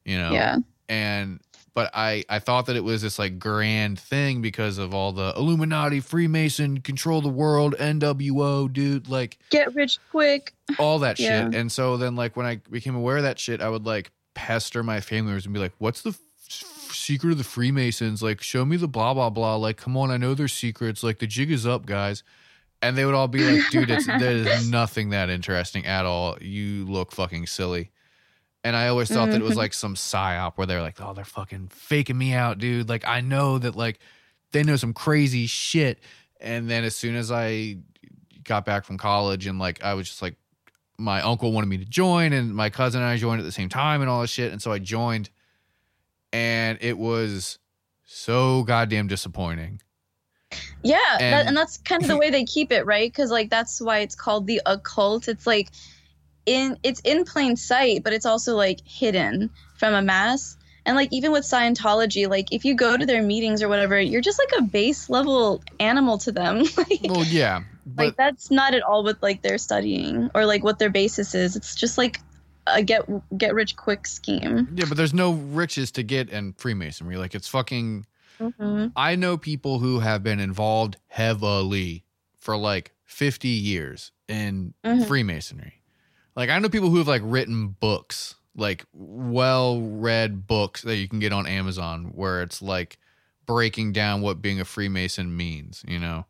[0.03, 0.57] you know Yeah.
[0.89, 1.39] and
[1.73, 5.31] but I I thought that it was this like grand thing because of all the
[5.37, 10.53] Illuminati, Freemason, control the world, NWO, dude, like Get rich quick.
[10.79, 11.45] all that Yeah.
[11.45, 11.55] shit.
[11.55, 14.83] And so then like when I became aware of that shit, I would like pester
[14.83, 16.19] my family members and be like, "What's the f-
[16.91, 18.21] secret of the Freemasons?
[18.21, 19.55] Like, show me the blah blah blah.
[19.55, 21.03] Like, come on, I know their secrets.
[21.03, 22.23] Like, the jig is up, guys."
[22.83, 26.37] And they would all be like, "Dude, it's there is nothing that interesting at all.
[26.41, 27.91] You look fucking silly."
[28.63, 29.57] And I always thought that it was Mhm.
[29.57, 33.21] like some psyop where they're like, "Oh, they're fucking faking me out, dude." Like, I
[33.21, 33.99] know that like
[34.51, 35.99] they know some crazy shit.
[36.39, 37.77] And then as soon as I
[38.43, 40.35] got back from college and like I was just like
[41.01, 43.69] my uncle wanted me to join, and my cousin and I joined at the same
[43.69, 44.51] time, and all this shit.
[44.51, 45.29] And so I joined,
[46.31, 47.59] and it was
[48.05, 49.81] so goddamn disappointing.
[50.83, 53.11] Yeah, and, that, And- that's kind of the way they keep it, right?
[53.11, 55.27] Because like that's why it's called the occult.
[55.27, 55.69] It's like
[56.45, 60.57] in it's in plain sight, but it's also like hidden from a mass.
[60.85, 64.21] And like even with Scientology, like if you go to their meetings or whatever, you're
[64.21, 66.63] just like a base level animal to them.
[66.77, 70.63] like, Well, yeah, but like that's not at all what like they're studying or like
[70.63, 71.55] what their basis is.
[71.55, 72.19] It's just like
[72.67, 73.03] a get
[73.37, 74.67] get rich quick scheme.
[74.75, 77.17] yeah, but there's no riches to get in Freemasonry.
[77.17, 78.05] Like it's fucking.
[78.39, 82.03] hmm I know people who have been involved heavily
[82.37, 85.07] for like 50 years in Mhm.
[85.07, 85.81] Freemasonry.
[86.35, 88.85] Like I know people who have like written books, like
[89.41, 92.97] well-read books that you can get on Amazon where it's like
[93.45, 96.25] breaking down what being a Freemason means, you know?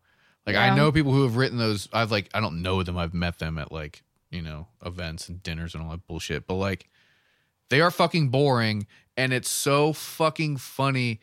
[0.45, 3.13] Like I know people who have written those I've like I don't know them, I've
[3.13, 6.89] met them at like, you know, events and dinners and all that bullshit, but like
[7.69, 11.19] they are fucking boring and it's so fucking funny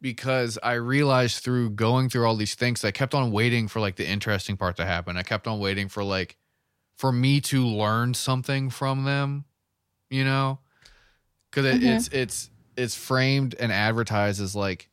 [0.00, 3.96] because I realized through going through all these things, I kept on waiting for like
[3.96, 5.16] the interesting part to happen.
[5.16, 6.36] I kept on waiting for like
[6.96, 9.44] for me to learn something from them,
[10.10, 10.58] you know,
[11.50, 11.94] because it, Mhm.
[11.96, 14.88] it's it's it's framed and advertised as like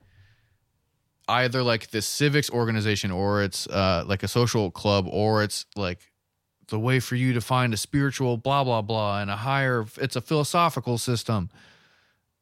[1.28, 6.12] either like this civics organization or it's uh like a social club or it's like
[6.68, 10.16] the way for you to find a spiritual blah blah blah and a higher it's
[10.16, 11.50] a philosophical system.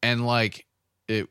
[0.02, 0.66] And like
[1.08, 1.30] it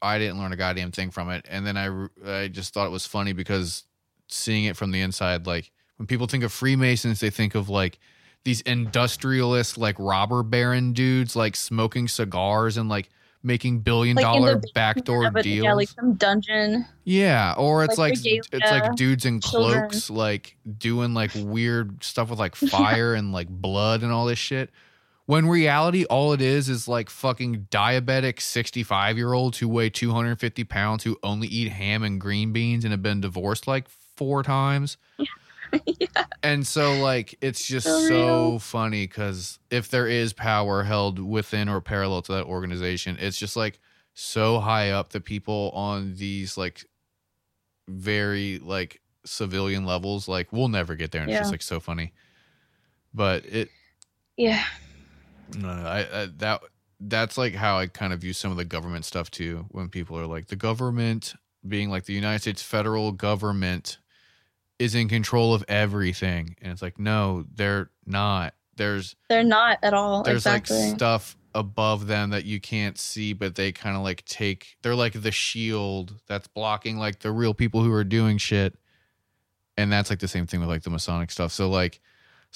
[0.00, 1.46] i didn't learn a goddamn thing from it.
[1.48, 3.84] And then i i just thought it was funny because
[4.28, 7.98] seeing it from the inside like when people think of freemasons they think of like
[8.44, 13.08] these industrialist like robber baron dudes like smoking cigars and like
[13.46, 16.84] making billion Like dollar backdoor deals Yeah, like some dungeon.
[17.04, 19.88] yeah, or it's like, Like it's like dudes in children.
[19.88, 24.38] cloaks, like doing like weird stuff with like fire and like blood and all this
[24.38, 24.70] shit.
[25.26, 29.90] When reality, all it is is like fucking diabetic sixty five year olds who weigh
[29.90, 33.66] two hundred fifty pounds who only eat ham and green beans and have been divorced
[33.66, 34.96] like four times.
[35.18, 35.26] yeah.
[36.42, 41.68] And so like it's just So so funny because if there is power held within
[41.68, 43.80] or parallel to that organization, it's just like
[44.14, 46.84] so high up that people on these like
[47.88, 52.12] very like civilian levels like we'll never get there and it's just like so funny.
[53.14, 53.70] But it
[54.36, 54.64] Yeah.
[55.54, 56.62] no, no, I, I that
[57.00, 59.66] that's like how I kind of view some of the government stuff too.
[59.70, 61.34] When people are like the government
[61.66, 63.98] being like the United States federal government
[64.78, 68.54] is in control of everything, and it's like no, they're not.
[68.76, 70.22] There's They're not at all.
[70.22, 70.88] there's exactly.
[70.88, 74.76] like stuff above them that you can't see, but they kind of like take.
[74.82, 78.76] They're like the shield that's blocking like the real people who are doing shit,
[79.78, 81.52] and that's like the same thing with like the Masonic stuff.
[81.52, 82.00] So like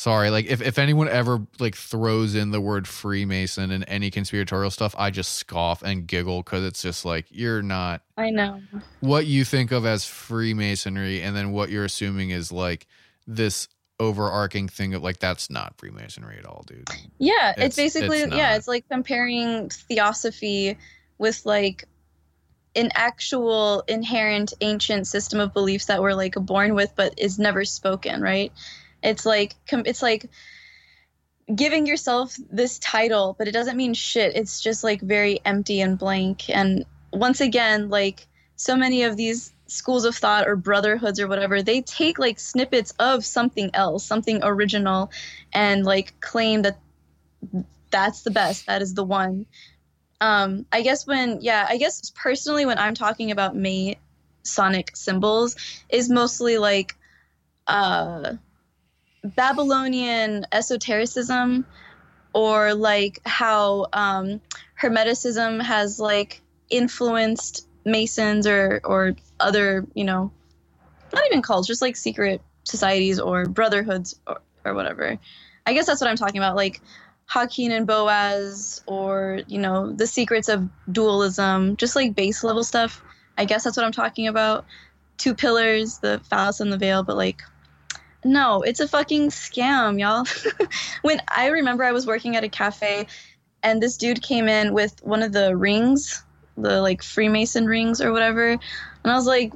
[0.00, 4.70] sorry like if, if anyone ever like throws in the word freemason in any conspiratorial
[4.70, 8.62] stuff i just scoff and giggle because it's just like you're not I know.
[9.00, 12.86] what you think of as freemasonry and then what you're assuming is like
[13.26, 18.20] this overarching thing of like that's not freemasonry at all dude Yeah, It's- it's, basically
[18.20, 20.78] it's yeah, it's like comparing theosophy
[21.18, 21.84] with like
[22.74, 27.66] an actual inherent ancient system of beliefs that we're like born with but is never
[27.66, 28.50] spoken, right?
[29.02, 30.30] It's like it's like
[31.54, 34.36] giving yourself this title, but it doesn't mean shit.
[34.36, 36.48] It's just like very empty and blank.
[36.48, 41.62] And once again, like so many of these schools of thought or brotherhoods or whatever,
[41.62, 45.10] they take like snippets of something else, something original,
[45.52, 46.78] and like claim that
[47.90, 49.46] that's the best, that is the one.
[50.20, 55.56] Um, I guess when, yeah, I guess personally, when I'm talking about Masonic symbols,
[55.88, 56.94] is mostly like
[57.66, 58.34] uh,
[59.24, 61.66] Babylonian esotericism,
[62.32, 64.40] or like how um,
[64.80, 70.30] Hermeticism has like influenced Masons or or other, you know,
[71.12, 75.18] not even cults, just like secret societies or brotherhoods or, or whatever.
[75.66, 76.80] I guess that's what I'm talking about, like
[77.28, 83.02] Jachin and Boaz, or you know, the secrets of dualism, just like base level stuff.
[83.36, 84.66] I guess that's what I'm talking about.
[85.16, 87.42] Two pillars, the phallus and the veil, but like,
[88.24, 90.26] no, it's a fucking scam, y'all.
[91.02, 93.06] when I remember I was working at a cafe,
[93.62, 96.22] and this dude came in with one of the rings,
[96.56, 98.60] the like Freemason rings or whatever, and
[99.04, 99.52] I was like,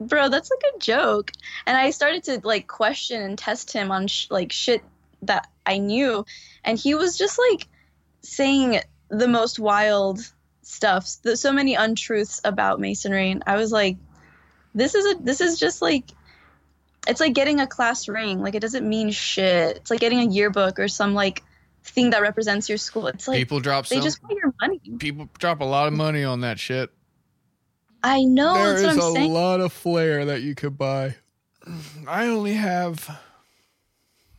[0.00, 1.32] bro, that's like a joke.
[1.66, 4.82] And I started to like question and test him on sh- like shit
[5.22, 6.24] that I knew,
[6.64, 7.66] and he was just like
[8.22, 10.20] saying the most wild
[10.62, 13.96] stuff, so many untruths about masonry, and I was like,
[14.74, 16.10] this is a this is just like
[17.06, 18.40] it's like getting a class ring.
[18.40, 19.76] Like it doesn't mean shit.
[19.76, 21.42] It's like getting a yearbook or some like
[21.84, 23.06] thing that represents your school.
[23.06, 24.80] It's like people drop they so just want your money.
[24.98, 26.90] people drop a lot of money on that shit.
[28.02, 28.54] I know.
[28.54, 29.32] there that's what is I'm a saying.
[29.32, 31.16] lot of flair that you could buy.
[32.06, 33.08] I only have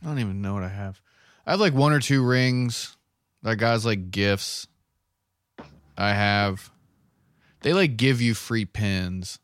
[0.02, 1.00] I don't even know what I have.
[1.46, 2.96] I have like one or two rings
[3.42, 4.66] that guys like gifts.
[5.96, 6.70] I have
[7.62, 9.38] they like give you free pins.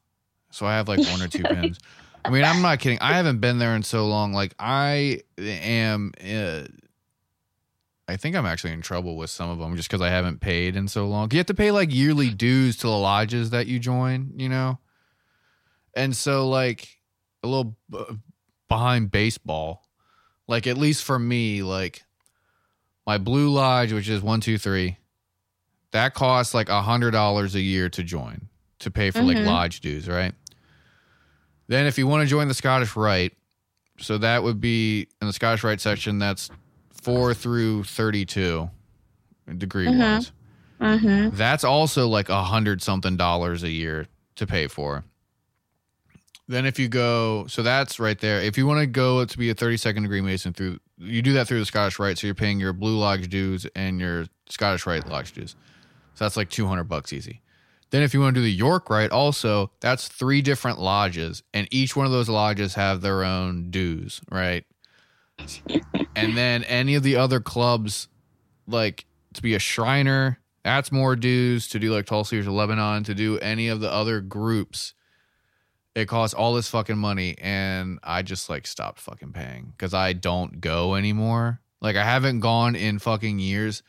[0.50, 1.78] So I have like one or two pins.
[2.24, 2.98] I mean, I'm not kidding.
[3.00, 4.32] I haven't been there in so long.
[4.32, 6.62] Like I am uh,
[8.08, 10.76] I think I'm actually in trouble with some of them just because I haven't paid
[10.76, 11.30] in so long.
[11.32, 14.78] You have to pay like yearly dues to the lodges that you join, you know?
[15.96, 16.88] And so, like,
[17.44, 18.04] a little b-
[18.68, 19.86] behind baseball,
[20.48, 22.02] like, at least for me, like,
[23.06, 24.96] my Blue Lodge, which is one, two, three,
[25.92, 28.48] that costs like a $100 a year to join,
[28.80, 29.46] to pay for like Mhm.
[29.46, 30.34] lodge dues, right?
[31.66, 33.32] Then, if you want to join the Scottish Rite,
[33.98, 36.50] so that would be in the Scottish Rite section, that's
[37.02, 38.70] four through 32
[39.58, 39.98] degree Mhm.
[39.98, 40.32] wise.
[40.80, 41.36] Mm-hmm.
[41.36, 44.06] That's also like a hundred something dollars a year
[44.36, 45.04] to pay for.
[46.48, 48.40] Then if you go, so that's right there.
[48.42, 51.46] If you want to go to be a 32nd degree Mason through, you do that
[51.48, 52.18] through the Scottish Rite.
[52.18, 55.56] So you're paying your Blue Lodge dues and your Scottish Rite Lodge dues.
[56.14, 57.40] So that's like 200 bucks easy.
[57.90, 61.68] Then if you want to do the York Rite, also that's three different lodges, and
[61.70, 64.64] each one of those lodges have their own dues, right?
[66.16, 68.08] and then any of the other clubs,
[68.66, 69.04] like
[69.34, 71.68] to be a Shriner, that's more dues.
[71.68, 74.94] To do like Cedars of Lebanon, to do any of the other groups,
[75.94, 80.12] it costs all this fucking money, and I just like stopped fucking paying because I
[80.12, 81.60] don't go anymore.
[81.80, 83.82] Like I haven't gone in fucking years.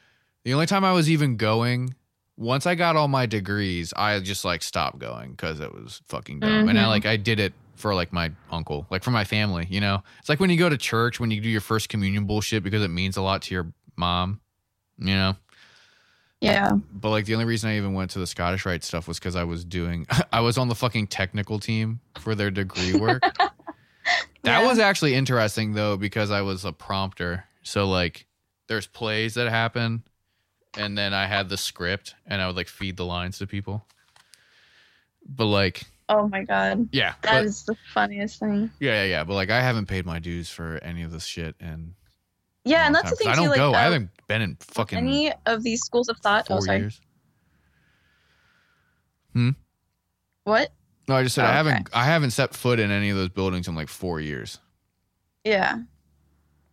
[0.44, 1.96] The only time I was even going,
[2.38, 6.40] once I got all my degrees, I just like stopped going because it was fucking
[6.42, 6.68] dumb.
[6.70, 6.88] And I Mhm.
[6.90, 9.68] like I did it for like my uncle, like for my family.
[9.70, 12.26] You know, it's like when you go to church when you do your first communion
[12.26, 14.40] bullshit because it means a lot to your mom.
[14.98, 15.36] You know,
[16.42, 16.72] Yeah.
[16.94, 19.36] but like the only reason I even went to the Scottish Rite stuff was because
[19.36, 23.24] I was doing, I was on the fucking technical team for their degree work.
[24.44, 24.68] That Yeah.
[24.68, 27.46] was actually interesting though because I was a prompter.
[27.64, 28.28] So like
[28.68, 30.04] there's plays that happen
[30.78, 33.86] and then I had the script and I would like feed the lines to people.
[35.28, 36.88] But like Oh my god.
[36.92, 37.14] yeah.
[37.24, 38.70] that but- is the funniest thing.
[38.80, 39.24] yeah, yeah, yeah.
[39.24, 41.94] But like I haven't paid my dues for any of this shit and
[42.64, 43.74] Yeah, and that's the thing I don't Like, go.
[43.74, 46.48] I uh, haven't been in fucking any of these schools of thought.
[46.48, 46.80] four Oh, sorry.
[46.80, 47.02] years.
[49.34, 49.50] Hmm?
[50.44, 50.72] What?
[51.08, 53.30] No, I just said Oh, I haven't I haven't set foot in any of those
[53.30, 54.60] buildings in like four years.
[55.44, 55.80] Yeah.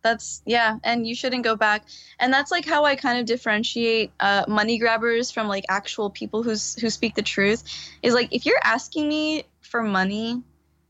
[0.03, 1.85] That's yeah, and you shouldn't go back.
[2.19, 6.43] And that's like how I kind of differentiate uh, money grabbers from like actual people
[6.43, 7.63] who's who speak the truth.
[8.01, 10.43] Is like if you're asking me for money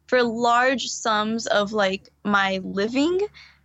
[0.07, 3.19] for large sums of like my living,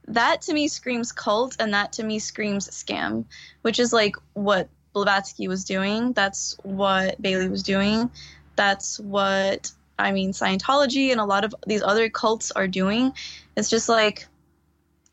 [0.09, 3.25] that to me screams cult, and that to me screams scam,
[3.63, 6.13] which is like what Blavatsky was doing.
[6.13, 8.11] That's what Bailey was doing.
[8.55, 13.15] That's what I mean Scientology and a lot of these other cults are doing.
[13.57, 14.27] It's just like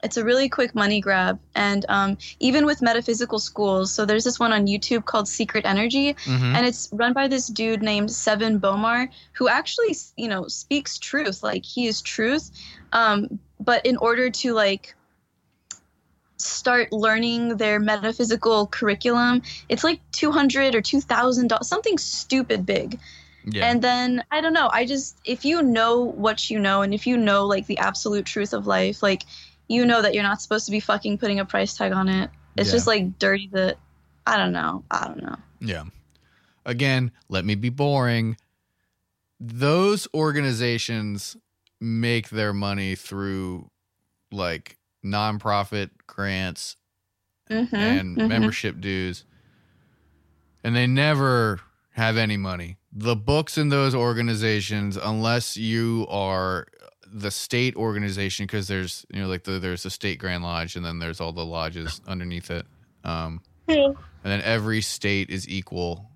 [0.06, 4.39] it's a really quick money grab and um, even with metaphysical schools so there's this
[4.39, 6.56] one on youtube called secret energy Mhm.
[6.56, 11.41] and it's run by this dude named Sevan Bomar who actually you know speaks truth
[11.43, 12.51] like he is truth
[12.93, 14.95] um, but in order to like
[16.38, 22.99] start learning their metaphysical curriculum it's like 200 or 2000 dollars something stupid big
[23.47, 23.70] yeah.
[23.70, 24.70] and then I don't know.
[24.72, 28.26] I just if you know what you know, and if you know like the absolute
[28.26, 29.24] truth of life, like
[29.68, 32.30] you know that you're not supposed to be fucking putting a price tag on it.
[32.55, 32.74] It's Yeah.
[32.76, 33.49] just like dirty.
[33.53, 33.78] that
[34.28, 34.84] I don't know.
[34.89, 35.36] I don't know.
[35.59, 35.84] Yeah.
[36.66, 38.38] Again, let me be boring.
[39.39, 41.38] Those organizations
[41.82, 43.70] make their money through
[44.32, 46.78] like nonprofit grants
[47.49, 49.24] Mm-hmm, and membership dues.
[50.63, 51.59] And they never
[51.91, 52.78] have any money.
[52.91, 56.66] The books in those organizations, unless you are
[57.16, 60.86] the state organization, because there's you know like the, there's the state Grand Lodge, and
[60.86, 62.66] then there's all the lodges underneath it.
[63.03, 66.11] Um, and then every state is equal,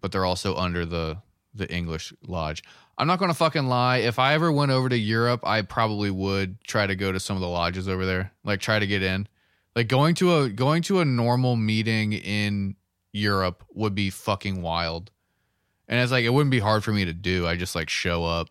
[0.00, 1.18] but they're also under the
[1.54, 2.64] the English lodge.
[2.98, 3.98] I'm not gonna fucking lie.
[3.98, 7.36] If I ever went over to Europe, I probably would try to go to some
[7.36, 9.28] of the lodges over there, like try to get in.
[9.76, 12.74] Like going to a going to a normal meeting in
[13.12, 15.10] Europe would be fucking wild.
[15.88, 17.46] And it's like it wouldn't be hard for me to do.
[17.46, 18.48] I just like show up,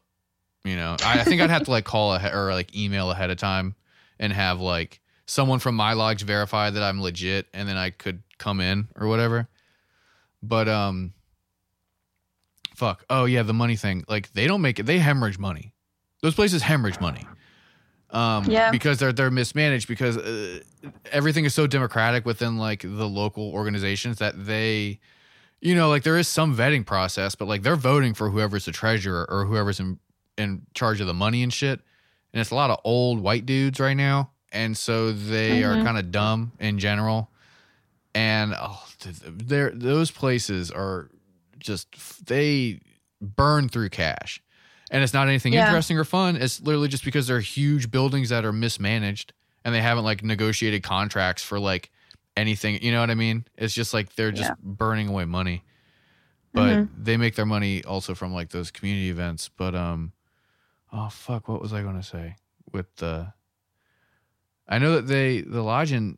[0.64, 0.96] you know.
[1.04, 3.76] I, I think I'd have to like call ahead or like email ahead of time
[4.20, 8.22] and have like someone from my lodge verify that I'm legit and then I could
[8.38, 9.48] come in or whatever.
[10.44, 11.14] But um
[12.76, 13.06] fuck.
[13.10, 14.04] Oh yeah, the money thing.
[14.08, 15.74] Like they don't make it they hemorrhage money.
[16.22, 17.26] Those places hemorrhage money.
[18.12, 18.72] um Yeah.
[18.72, 20.60] because they're they're mismanaged because uh,
[21.12, 25.00] everything is so democratic within like the local organizations that they
[25.62, 28.72] you know like there is some vetting process but like they're voting for whoever's the
[28.72, 29.98] treasurer or whoever's in
[30.38, 31.80] in charge of the money and shit
[32.34, 35.84] and it's a lot of old white dudes right now and so they are Mhm.
[35.84, 37.30] kind of dumb in general
[38.14, 41.10] and oh, th- th- those places are
[41.60, 42.80] just they
[43.22, 44.42] burn through cash
[44.90, 45.66] and it's not anything Yeah.
[45.68, 49.82] interesting or fun it's literally just because they're huge buildings that are mismanaged and they
[49.82, 51.92] haven't like negotiated contracts for like
[52.36, 54.56] anything you know what i mean it's just like they're just Yeah.
[54.64, 55.64] burning away money
[56.54, 56.90] but Mhm.
[56.98, 60.14] they make their money also from like those community events but um
[60.92, 62.36] oh fuck what was i going to say
[62.72, 63.32] with the
[64.68, 66.18] i know that they the lodging,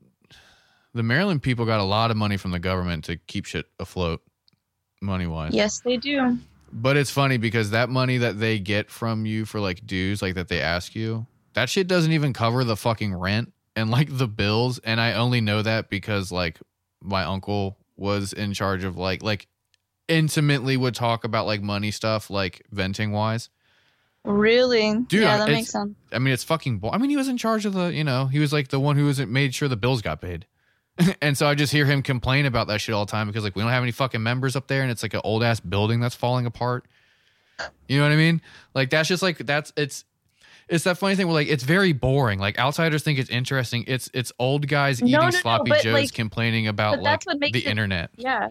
[0.94, 4.22] the maryland people got a lot of money from the government to keep shit afloat
[5.02, 6.38] money wise Yes, they do.
[6.72, 10.36] but it's funny because that money that they get from you for like dues, like
[10.36, 14.28] that they ask you, that shit doesn't even cover the fucking rent and like the
[14.28, 14.80] bills.
[14.80, 16.60] And I only know that because like
[17.02, 19.48] my uncle was in charge of like like
[20.08, 23.50] intimately would talk about like money stuff, like venting wise.
[24.26, 24.94] Really?
[25.08, 25.96] Dude, yeah, that makes sense.
[26.12, 26.80] I mean, it's fucking.
[26.80, 27.88] Bull- I mean, he was in charge of the.
[27.94, 30.46] You know, he was like the one who was made sure the bills got paid.
[31.22, 33.56] and so I just hear him complain about that shit all the time because like
[33.56, 36.00] we don't have any fucking members up there, and it's like an old ass building
[36.00, 36.86] that's falling apart.
[37.88, 38.42] You know what I mean?
[38.74, 40.06] Like that's just like that's it's.
[40.70, 42.40] It's that funny thing where like it's very boring.
[42.40, 43.84] Like outsiders think it's interesting.
[43.86, 47.04] It's it's old guys No, eating no, no, sloppy but, joes like- complaining about like
[47.04, 48.12] that's what makes the it- internet.
[48.16, 48.48] Yeah.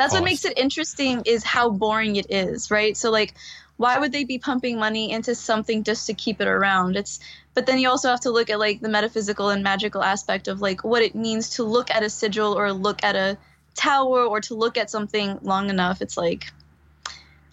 [0.00, 2.96] That's what makes it interesting is how boring it is, right?
[2.96, 3.34] So like
[3.76, 6.96] why would they be pumping money into something just to keep it around?
[6.96, 7.20] It's
[7.52, 10.62] but then you also have to look at like the metaphysical and magical aspect of
[10.62, 13.36] like what it means to look at a sigil or look at a
[13.74, 16.00] tower or to look at something long enough.
[16.00, 16.50] It's like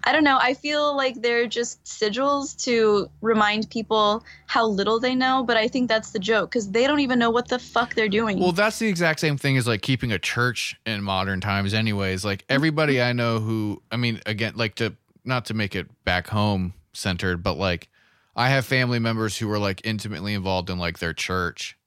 [0.04, 0.38] I don't know.
[0.42, 5.68] I feel like they're just sigils to remind people how little they know, but I
[5.68, 8.40] think that's the joke because they don't even know what the fuck they're doing.
[8.40, 12.24] Well, that's the exact same thing as like keeping a church in modern times, anyways.
[12.24, 14.96] Like everybody I know who, I mean, again, like to
[15.26, 17.90] not to make it back home centered, but like
[18.36, 21.78] I have family members who are like intimately involved in like their church,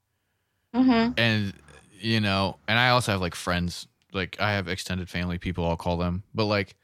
[0.73, 1.53] hmm and
[1.99, 5.77] you know, and I also have like friends, like I have extended family people, I'll
[5.77, 6.75] call them, but like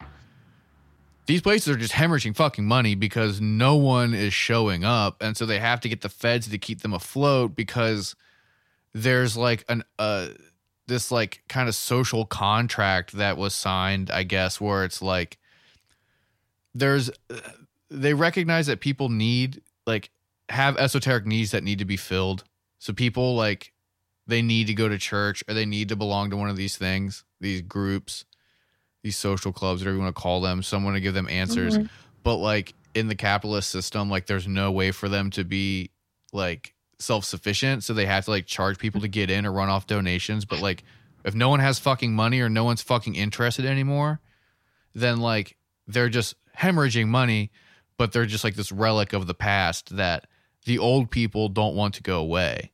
[1.28, 5.46] these places are just hemorrhaging fucking money because no one is showing up, and so
[5.46, 8.16] they have to get the feds to keep them afloat because
[8.94, 10.30] there's like an uh
[10.88, 15.38] this like kind of social contract that was signed, I guess, where it's like
[16.74, 17.12] there's
[17.90, 20.10] they recognize that people need like
[20.50, 22.46] have esoteric needs that need to be filled.
[22.80, 23.74] So people like
[24.28, 26.78] they need to go to church or they need to belong to one of these
[26.78, 28.26] things, these groups,
[29.04, 31.78] these social clubs, whatever you want to call them, someone to give them answers.
[31.78, 31.90] Mhm.
[32.24, 35.92] But like in the capitalist system, like there's no way for them to be
[36.34, 37.84] like self sufficient.
[37.84, 40.46] So they have to like charge people to get in or run off donations.
[40.46, 40.84] But like
[41.24, 44.20] if no one has fucking money or no one's fucking interested anymore,
[44.94, 47.52] then like they're just hemorrhaging money,
[47.98, 50.28] but they're just like this relic of the past that
[50.66, 52.72] the old people don't want to go away.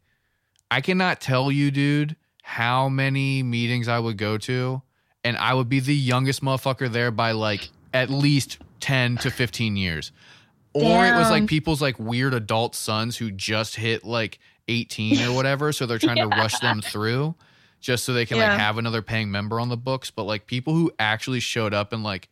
[0.72, 4.82] I cannot tell you, dude, how many meetings I would go to,
[5.24, 9.76] and I would be the youngest motherfucker there by like at least 10 to 15
[9.76, 10.12] years.
[10.74, 15.34] Or it was like people's like weird adult sons who just hit like 18 or
[15.34, 15.72] whatever.
[15.72, 17.36] So they're trying to rush them through
[17.80, 18.50] just so they can Yeah.
[18.52, 20.10] like have another paying member on the books.
[20.10, 22.28] But like people who actually showed up and like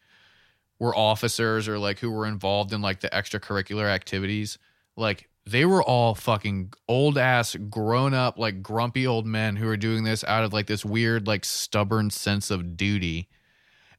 [0.80, 4.58] were officers or like who were involved in like the extracurricular activities,
[4.98, 9.78] like they were all fucking old ass, grown up, like grumpy old men who are
[9.78, 13.28] doing this out of like this weird, like stubborn sense of duty.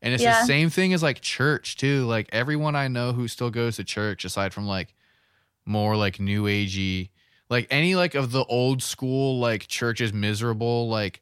[0.01, 0.41] And it's Yeah.
[0.41, 2.07] the same thing as like church too.
[2.07, 4.95] Like everyone I know who still goes to church, aside from like
[5.65, 7.11] more like new agey,
[7.51, 11.21] like any like of the old school like churches, miserable like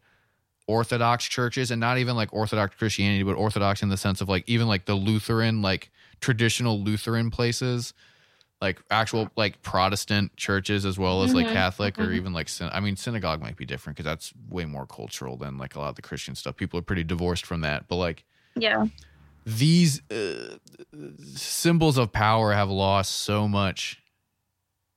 [0.67, 4.45] orthodox churches, and not even like orthodox Christianity, but orthodox in the sense of like
[4.47, 5.91] even like the Lutheran, like
[6.21, 7.93] traditional Lutheran places,
[8.61, 12.15] like actual like Protestant churches as well as like Mhm, Catholic or mhm.
[12.17, 15.57] even like syn- I mean synagogue might be different because that's way more cultural than
[15.59, 16.57] like a lot of the Christian stuff.
[16.57, 18.25] People are pretty divorced from that, but like
[18.57, 18.87] Yeah.
[19.47, 20.57] these uh,
[21.35, 24.03] symbols of power have lost so much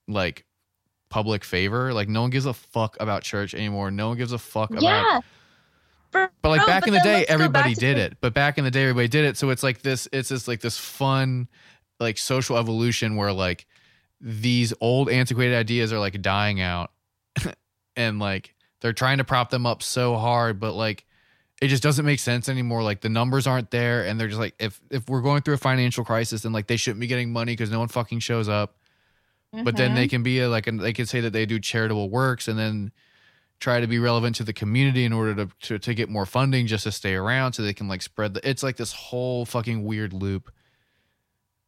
[0.08, 0.46] like
[1.10, 4.38] public favor like no one gives a fuck about church anymore no one gives a
[4.38, 5.20] fuck about Yeah.
[6.12, 8.82] But like back but in the day everybody did it but back in the day
[8.84, 11.48] everybody did it so it's like this it's just like this fun
[12.04, 13.66] like social evolution where like
[14.22, 16.92] these old antiquated ideas are like dying out
[17.96, 21.06] and like they're trying to prop them up so hard but like
[21.62, 22.84] it just doesn't make sense anymore.
[22.84, 25.58] Like the numbers aren't there and they're just like if if we're going through a
[25.58, 28.76] financial crisis then like they shouldn't be getting money because no one fucking shows up.
[29.64, 30.10] But then they mm-hmm.
[30.10, 32.92] can be a, like, an, they can say that they do charitable works and then
[33.60, 36.66] try to be relevant to the community in order to, to to get more funding
[36.66, 38.50] just to stay around so they can like spread the.
[38.50, 40.52] It's like this whole fucking weird loop,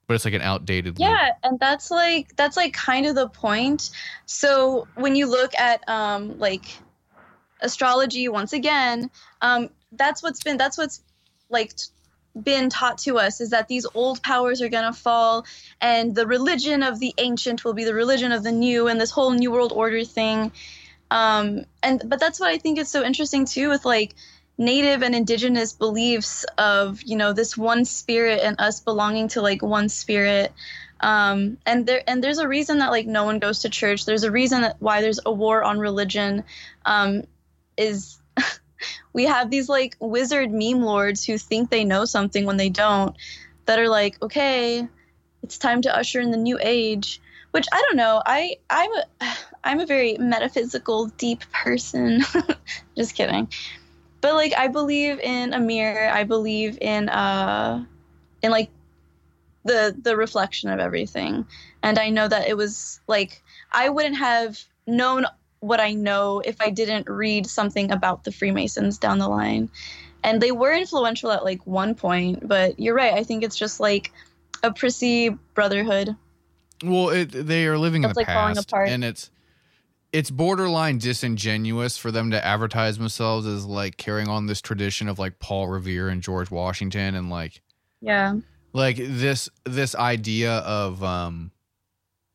[0.08, 1.10] but it's like an outdated loop.
[1.10, 3.90] Yeah, and that's like that's like kind of the point.
[4.26, 6.66] So when you look at um like
[7.62, 9.10] astrology once again,
[9.42, 11.02] um that's what's been that's what's
[11.50, 11.72] like
[12.42, 15.46] been taught to us is that these old powers are going to fall
[15.80, 19.10] and the religion of the ancient will be the religion of the new and this
[19.12, 20.52] whole new world order thing.
[21.10, 24.16] Um and but that's what I think is so interesting too with like
[24.58, 29.62] native and indigenous beliefs of you know this one spirit and us belonging to like
[29.62, 30.54] one spirit.
[31.02, 34.06] Um and there and there's a reason that like no one goes to church.
[34.06, 36.44] There's a reason that why there's a war on religion
[36.86, 37.24] um
[37.78, 38.18] is
[39.14, 43.16] we have these like wizard meme lords who think they know something when they don't
[43.66, 44.88] that are like okay
[45.44, 47.20] it's time to usher in the new age
[47.52, 48.22] which i don't know.
[48.26, 49.04] I i'm a
[49.64, 52.22] i'm a very metaphysical deep person.
[52.98, 53.50] Just kidding
[54.26, 56.10] but like i believe in a mirror.
[56.12, 57.86] I believe in uh
[58.42, 58.72] in like
[59.64, 61.46] the the reflection of everything.
[61.84, 65.28] And i know that it was like i wouldn't have known
[65.60, 69.70] what i know if i didn't read something about the freemasons down the line.
[70.24, 73.14] And they were influential at like one point but you're right.
[73.14, 74.12] I think it's just like
[74.64, 76.16] a prissy brotherhood.
[76.84, 78.90] Well, it, they are living in the like, falling past, apart.
[78.90, 79.30] and it's
[80.16, 85.20] it's borderline disingenuous for them to advertise themselves as like carrying on this tradition of
[85.20, 87.62] like Paul Revere and George Washington, and like
[88.00, 88.36] yeah.
[88.72, 91.52] like this this idea of um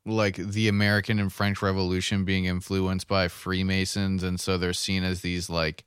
[0.05, 5.23] like the American and French Revolution being influenced by Freemasons, and so they're seen as
[5.23, 5.85] these like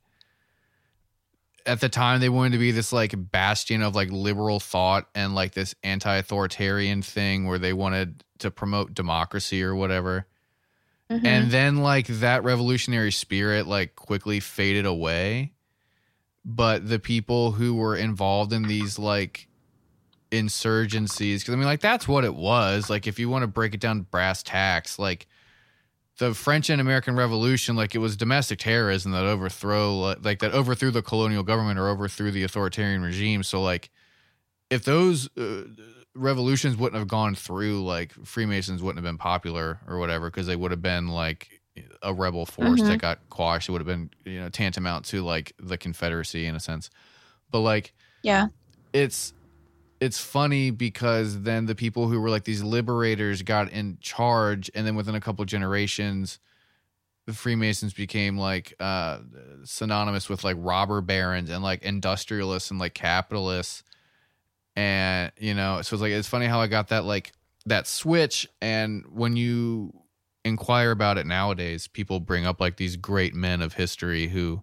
[1.64, 5.36] at the time they wanted to be this like bastion of like liberal thought and
[5.36, 10.26] like this anti-authoritarian thing where they wanted to promote democracy or whatever
[11.10, 11.24] Mhm.
[11.24, 15.52] and then like that revolutionary spirit like quickly faded away.
[16.44, 19.48] But the people who were involved in these like
[20.30, 22.90] insurgencies because i mean like that's what it was.
[22.90, 25.26] Like if you want to break it down to brass tacks like
[26.18, 30.90] the french and american revolution like it was domestic terrorism that overthrow like that overthrew
[30.90, 33.42] the colonial government or overthrew the authoritarian regime.
[33.42, 33.90] So like
[34.70, 35.64] if those uh,
[36.14, 40.56] revolutions wouldn't have gone through like freemasons wouldn't have been popular or whatever because they
[40.56, 41.60] would have been like
[42.02, 42.86] a rebel force Mhm.
[42.86, 43.68] that got quashed.
[43.68, 46.90] It would have been you know tantamount to like the confederacy in a sense.
[47.50, 47.92] But like
[48.22, 48.48] yeah.
[48.92, 49.34] it's
[50.00, 54.86] it's funny because then the people who were like these liberators got in charge and
[54.86, 56.38] then within a couple generations
[57.26, 59.18] the freemasons became like uh
[59.64, 63.82] synonymous with like robber barons and like industrialists and like capitalists
[64.76, 67.32] and you know so it's like it's funny how i got that like
[67.66, 68.46] that switch.
[68.60, 69.94] And when you
[70.44, 74.62] inquire about it nowadays people bring up like these great men of history who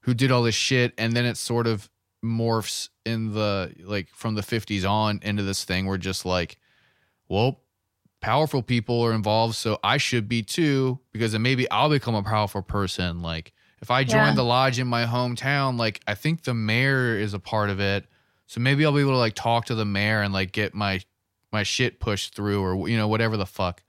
[0.00, 0.94] who did all this shit.
[0.96, 1.90] And then it sort of
[2.24, 6.56] morphs in the like from the 50s on into this thing where just like
[7.28, 7.60] well
[8.20, 12.22] powerful people are involved so i should be too because then maybe i'll become a
[12.22, 13.20] powerful person.
[13.20, 14.34] Like if i join Yeah.
[14.34, 18.06] the lodge in my hometown like i think the mayor is a part of it
[18.52, 21.00] so maybe i'll be able to like talk to the mayor and like get my
[21.52, 23.82] my shit pushed through or you know whatever the fuck.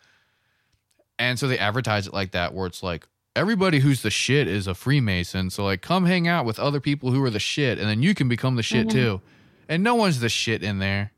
[1.19, 4.67] And so they advertise it like that where it's like everybody who's the shit is
[4.67, 7.87] a freemason so like come hang out with other people who are the shit and
[7.89, 8.91] then you can become the shit Mhm.
[8.91, 9.21] too.
[9.69, 11.11] And no one's the shit in there.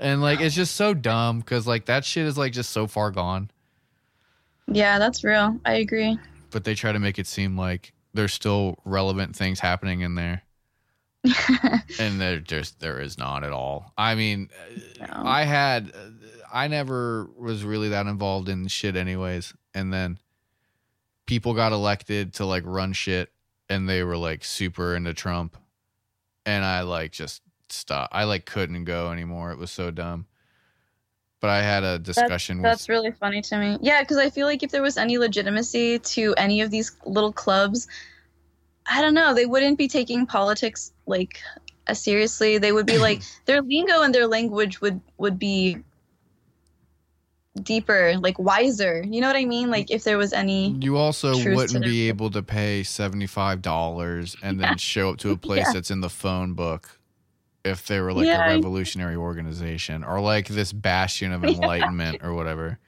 [0.00, 3.10] And like it's just so dumb because like that shit is like just so far
[3.10, 3.50] gone.
[4.66, 5.60] Yeah that's real.
[5.64, 6.18] I agree.
[6.50, 10.42] But they try to make it seem like there's still relevant things happening in there
[11.98, 13.92] and there just there is not at all.
[13.96, 14.50] I mean
[15.00, 15.22] uh, No.
[15.28, 16.10] i had uh,
[16.52, 19.54] i never was really that involved in shit anyways.
[19.74, 20.18] And then
[21.26, 23.32] people got elected to like run shit
[23.68, 25.56] and they were like super into trump.
[26.46, 29.50] And i like just stopped i like couldn't go anymore.
[29.52, 30.26] It was so dumb.
[31.40, 33.78] But i had a discussion with That's really funny to me.
[33.80, 37.32] Yeah, because I feel like if there was any legitimacy to any of these little
[37.32, 37.86] clubs,
[38.86, 41.40] I don't know, they wouldn't be taking politics like
[41.86, 42.58] as seriously.
[42.58, 45.78] They would be like their lingo and their language would would be
[47.62, 49.02] deeper, like wiser.
[49.08, 49.70] You know what I mean?
[49.70, 54.36] Like if there was any You also wouldn't be able to pay seventy five dollars
[54.42, 55.72] and then show up to a place Yeah.
[55.72, 56.98] that's in the phone book
[57.64, 62.34] if they were like Yeah, a revolutionary organization or like this bastion of enlightenment or
[62.34, 62.78] whatever.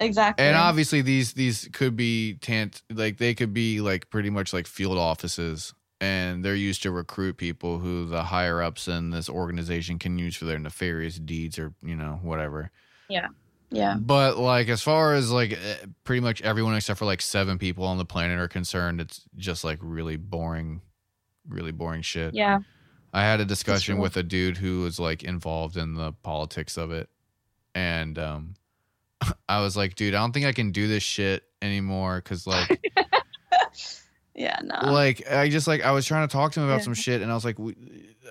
[0.00, 0.46] Exactly.
[0.46, 4.66] And obviously these these could be tant like they could be like pretty much like
[4.66, 9.98] field offices and they're used to recruit people who the higher ups in this organization
[9.98, 12.70] can use for their nefarious deeds or you know whatever.
[13.08, 13.28] Yeah.
[13.70, 13.96] Yeah.
[13.98, 17.84] But like as far as like eh, pretty much everyone except for like seven people
[17.84, 20.82] on the planet are concerned, it's just like really boring,
[21.48, 22.34] really boring shit.
[22.34, 22.60] Yeah.
[23.12, 26.90] I had a discussion with a dude who was like involved in the politics of
[26.90, 27.08] it.
[27.74, 28.54] And um
[29.48, 32.80] I was like, dude, I don't think I can do this shit anymore cuz like
[34.36, 34.58] Yeah.
[34.64, 34.90] No.
[34.92, 36.84] like I just like I was trying to talk to him about Yeah.
[36.84, 37.76] some shit and I was like we,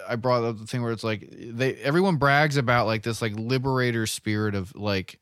[0.08, 3.34] I brought up the thing where it's like they everyone brags about like this like
[3.38, 5.20] liberator spirit of like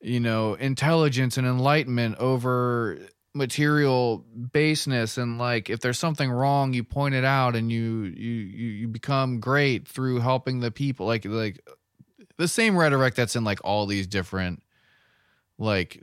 [0.00, 2.98] you know intelligence and enlightenment over
[3.34, 8.30] material baseness and like if there's something wrong you point it out and you you
[8.32, 11.60] you, you become great through helping the people like like
[12.38, 14.62] the same rhetoric that's in like all these different
[15.60, 16.02] like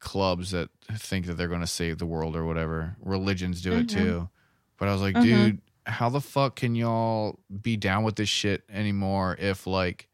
[0.00, 3.86] clubs that think that they're going to save the world or whatever religions do it
[3.86, 3.94] Mhm.
[3.94, 4.28] too
[4.76, 5.22] but i was like Mhm.
[5.22, 10.08] dude how the fuck can y'all be down with this shit anymore if like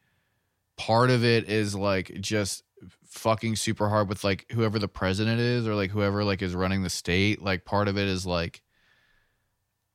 [0.76, 2.62] part of it is like just
[3.06, 6.82] fucking super hard with like whoever the president is or like whoever like is running
[6.82, 8.62] the state like part of it is like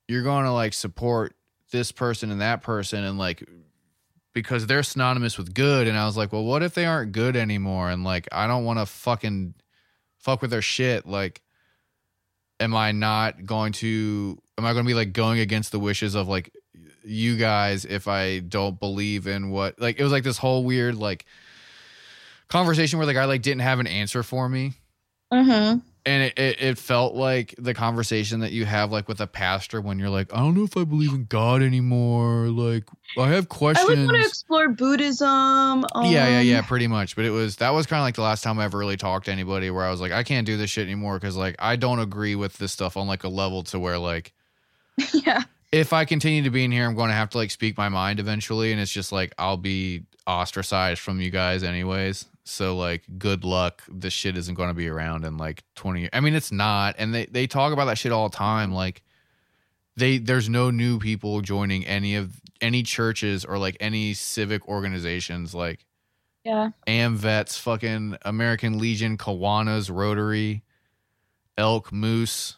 [0.07, 1.35] you're going to like support
[1.71, 3.43] this person and that person and like
[4.33, 5.87] because they're synonymous with good.
[5.87, 7.89] And i was like well what if they aren't good anymore?
[7.89, 9.53] And like i don't want to fucking
[10.17, 11.05] fuck with their shit.
[11.05, 11.41] Like
[12.59, 16.13] am i not going to am i going to be like going against the wishes
[16.15, 16.53] of like
[17.05, 20.95] you guys if i don't believe in what like it was like this whole weird
[20.95, 21.25] like
[22.49, 24.73] conversation where the guy like didn't have an answer for me.
[25.31, 25.79] Mm-hmm.
[26.05, 29.81] And it, it, it felt like the conversation that you have like with a pastor
[29.81, 32.85] when you're like i don't know if i believe in god anymore like
[33.17, 33.89] i have questions.
[33.89, 35.27] I would want to explore Buddhism.
[35.27, 38.21] Um, yeah yeah yeah pretty much but it was that was kind of like the
[38.21, 40.57] last time i ever really talked to anybody where i was like i can't do
[40.57, 43.63] this shit anymore because like i don't agree with this stuff on like a level
[43.63, 44.33] to where like
[45.13, 45.43] yeah.
[45.71, 47.89] If I continue to be in here, I'm going to have to like speak my
[47.89, 52.25] mind eventually, and it's just like I'll be ostracized from you guys anyways.
[52.43, 53.83] So like, good luck.
[53.87, 56.09] This shit isn't going to be around in like 20 years.
[56.13, 58.71] I mean, it's not, and they they talk about that shit all the time.
[58.73, 59.03] Like,
[59.95, 65.53] they there's no new people joining any of any churches or like any civic organizations
[65.53, 65.85] like
[66.43, 66.71] Yeah.
[66.87, 70.63] AMVETS, fucking American Legion, Kiwanis, Rotary,
[71.57, 72.57] Elk, Moose,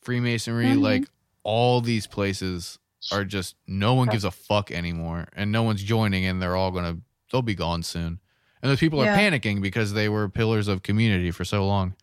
[0.00, 0.80] Freemasonry, Mhm.
[0.80, 1.04] like
[1.44, 2.78] all these places
[3.10, 6.70] are just no one gives a fuck anymore and no one's joining and they're all
[6.70, 6.98] gonna
[7.30, 8.20] they'll be gone soon.
[8.62, 9.12] And those people Yeah.
[9.14, 11.94] are panicking because they were pillars of community for so long.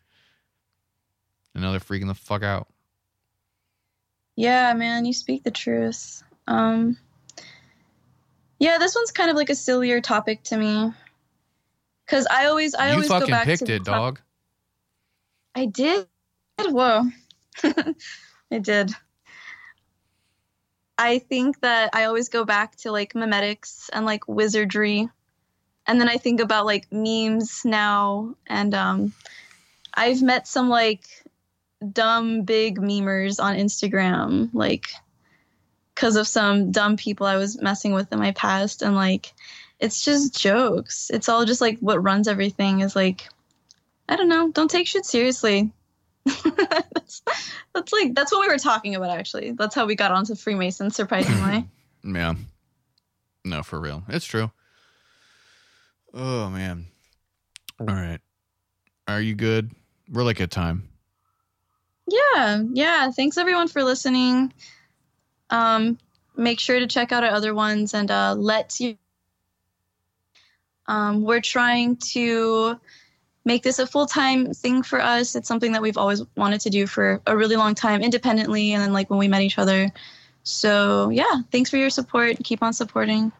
[1.53, 2.67] And now they're freaking the fuck out.
[4.35, 6.23] Yeah, man, you speak the truth.
[6.47, 6.97] Um,
[8.59, 10.91] yeah, this one's kind of like a sillier topic to me.
[12.07, 14.21] Cause I always, I you always go fucking back picked to it, top- dog.
[15.55, 16.07] I did.
[16.59, 17.03] Whoa.
[17.63, 18.91] I did.
[20.99, 25.07] I think that I always go back to like memetics and like wizardry.
[25.87, 29.13] And then I think about like memes now and um
[29.93, 31.05] I've met some like
[31.93, 34.87] dumb big memers on Instagram like
[35.95, 39.33] cuz of some dumb people I was messing with in my past and like
[39.79, 41.09] it's just jokes.
[41.13, 43.29] It's all just like what runs everything is like
[44.09, 45.71] I don't know, don't take shit seriously.
[46.93, 47.21] That's,
[47.73, 49.51] that's like that's what we were talking about actually.
[49.51, 51.67] That's how we got onto Freemasons surprisingly.
[52.01, 52.35] Yeah.
[53.43, 54.03] No, for real.
[54.07, 54.51] It's true.
[56.13, 56.85] Oh man.
[57.77, 58.19] All right.
[59.05, 59.71] Are you good?
[60.09, 60.87] We're like at time.
[62.07, 63.11] yeah, yeah.
[63.11, 64.53] Thanks everyone for listening.
[65.49, 65.97] Um
[66.37, 68.97] make sure to check out our other ones and uh let you
[70.87, 72.79] um we're trying to
[73.49, 75.35] make this a full-time thing for us.
[75.35, 78.83] It's something that we've always wanted to do for a really long time independently and
[78.83, 79.91] then like when we met each other.
[80.43, 82.37] So, yeah, thanks for your support.
[82.43, 83.31] Keep on supporting.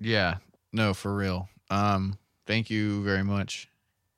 [0.00, 0.36] Yeah.
[0.72, 1.48] No, for real.
[1.70, 3.68] Um, thank you very much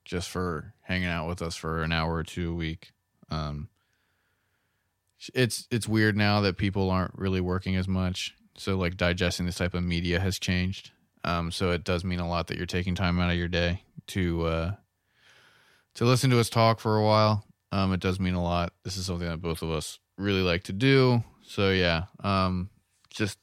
[0.04, 2.92] just for hanging out with us for an hour or two a week.
[3.30, 3.68] Um
[5.32, 8.34] it's it's weird now that people aren't really working as much.
[8.58, 10.90] So like digesting this type of media has changed.
[11.24, 13.84] Um, so it does mean a lot that you're taking time out of your day
[14.08, 14.72] to uh
[15.94, 17.44] to listen to us talk for a while.
[17.72, 18.72] Um, it does mean a lot.
[18.84, 21.24] This is something that both of us really like to do.
[21.42, 22.70] So yeah, um,
[23.10, 23.38] just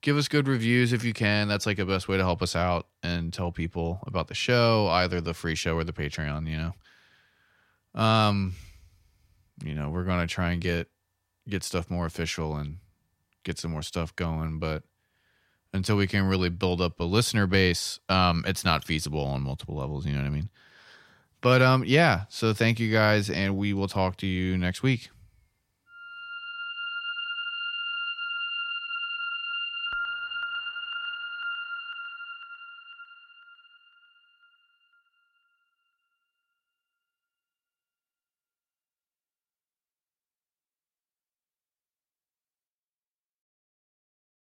[0.00, 1.48] give us good reviews if you can.
[1.48, 4.88] That's like the best way to help us out and tell people about the show,
[4.88, 6.48] either the free show or the Patreon.
[6.48, 6.72] You
[7.94, 8.54] know, um,
[9.64, 10.88] you know, we're gonna try and get
[11.48, 12.78] get stuff more official and
[13.44, 14.82] get some more stuff going, but
[15.72, 19.76] until we can really build up a listener base, um, it's not feasible on multiple
[19.76, 20.06] levels.
[20.06, 20.48] You know what I mean?
[21.44, 22.24] But um, yeah.
[22.30, 25.10] So thank you guys, and we will talk to you next week.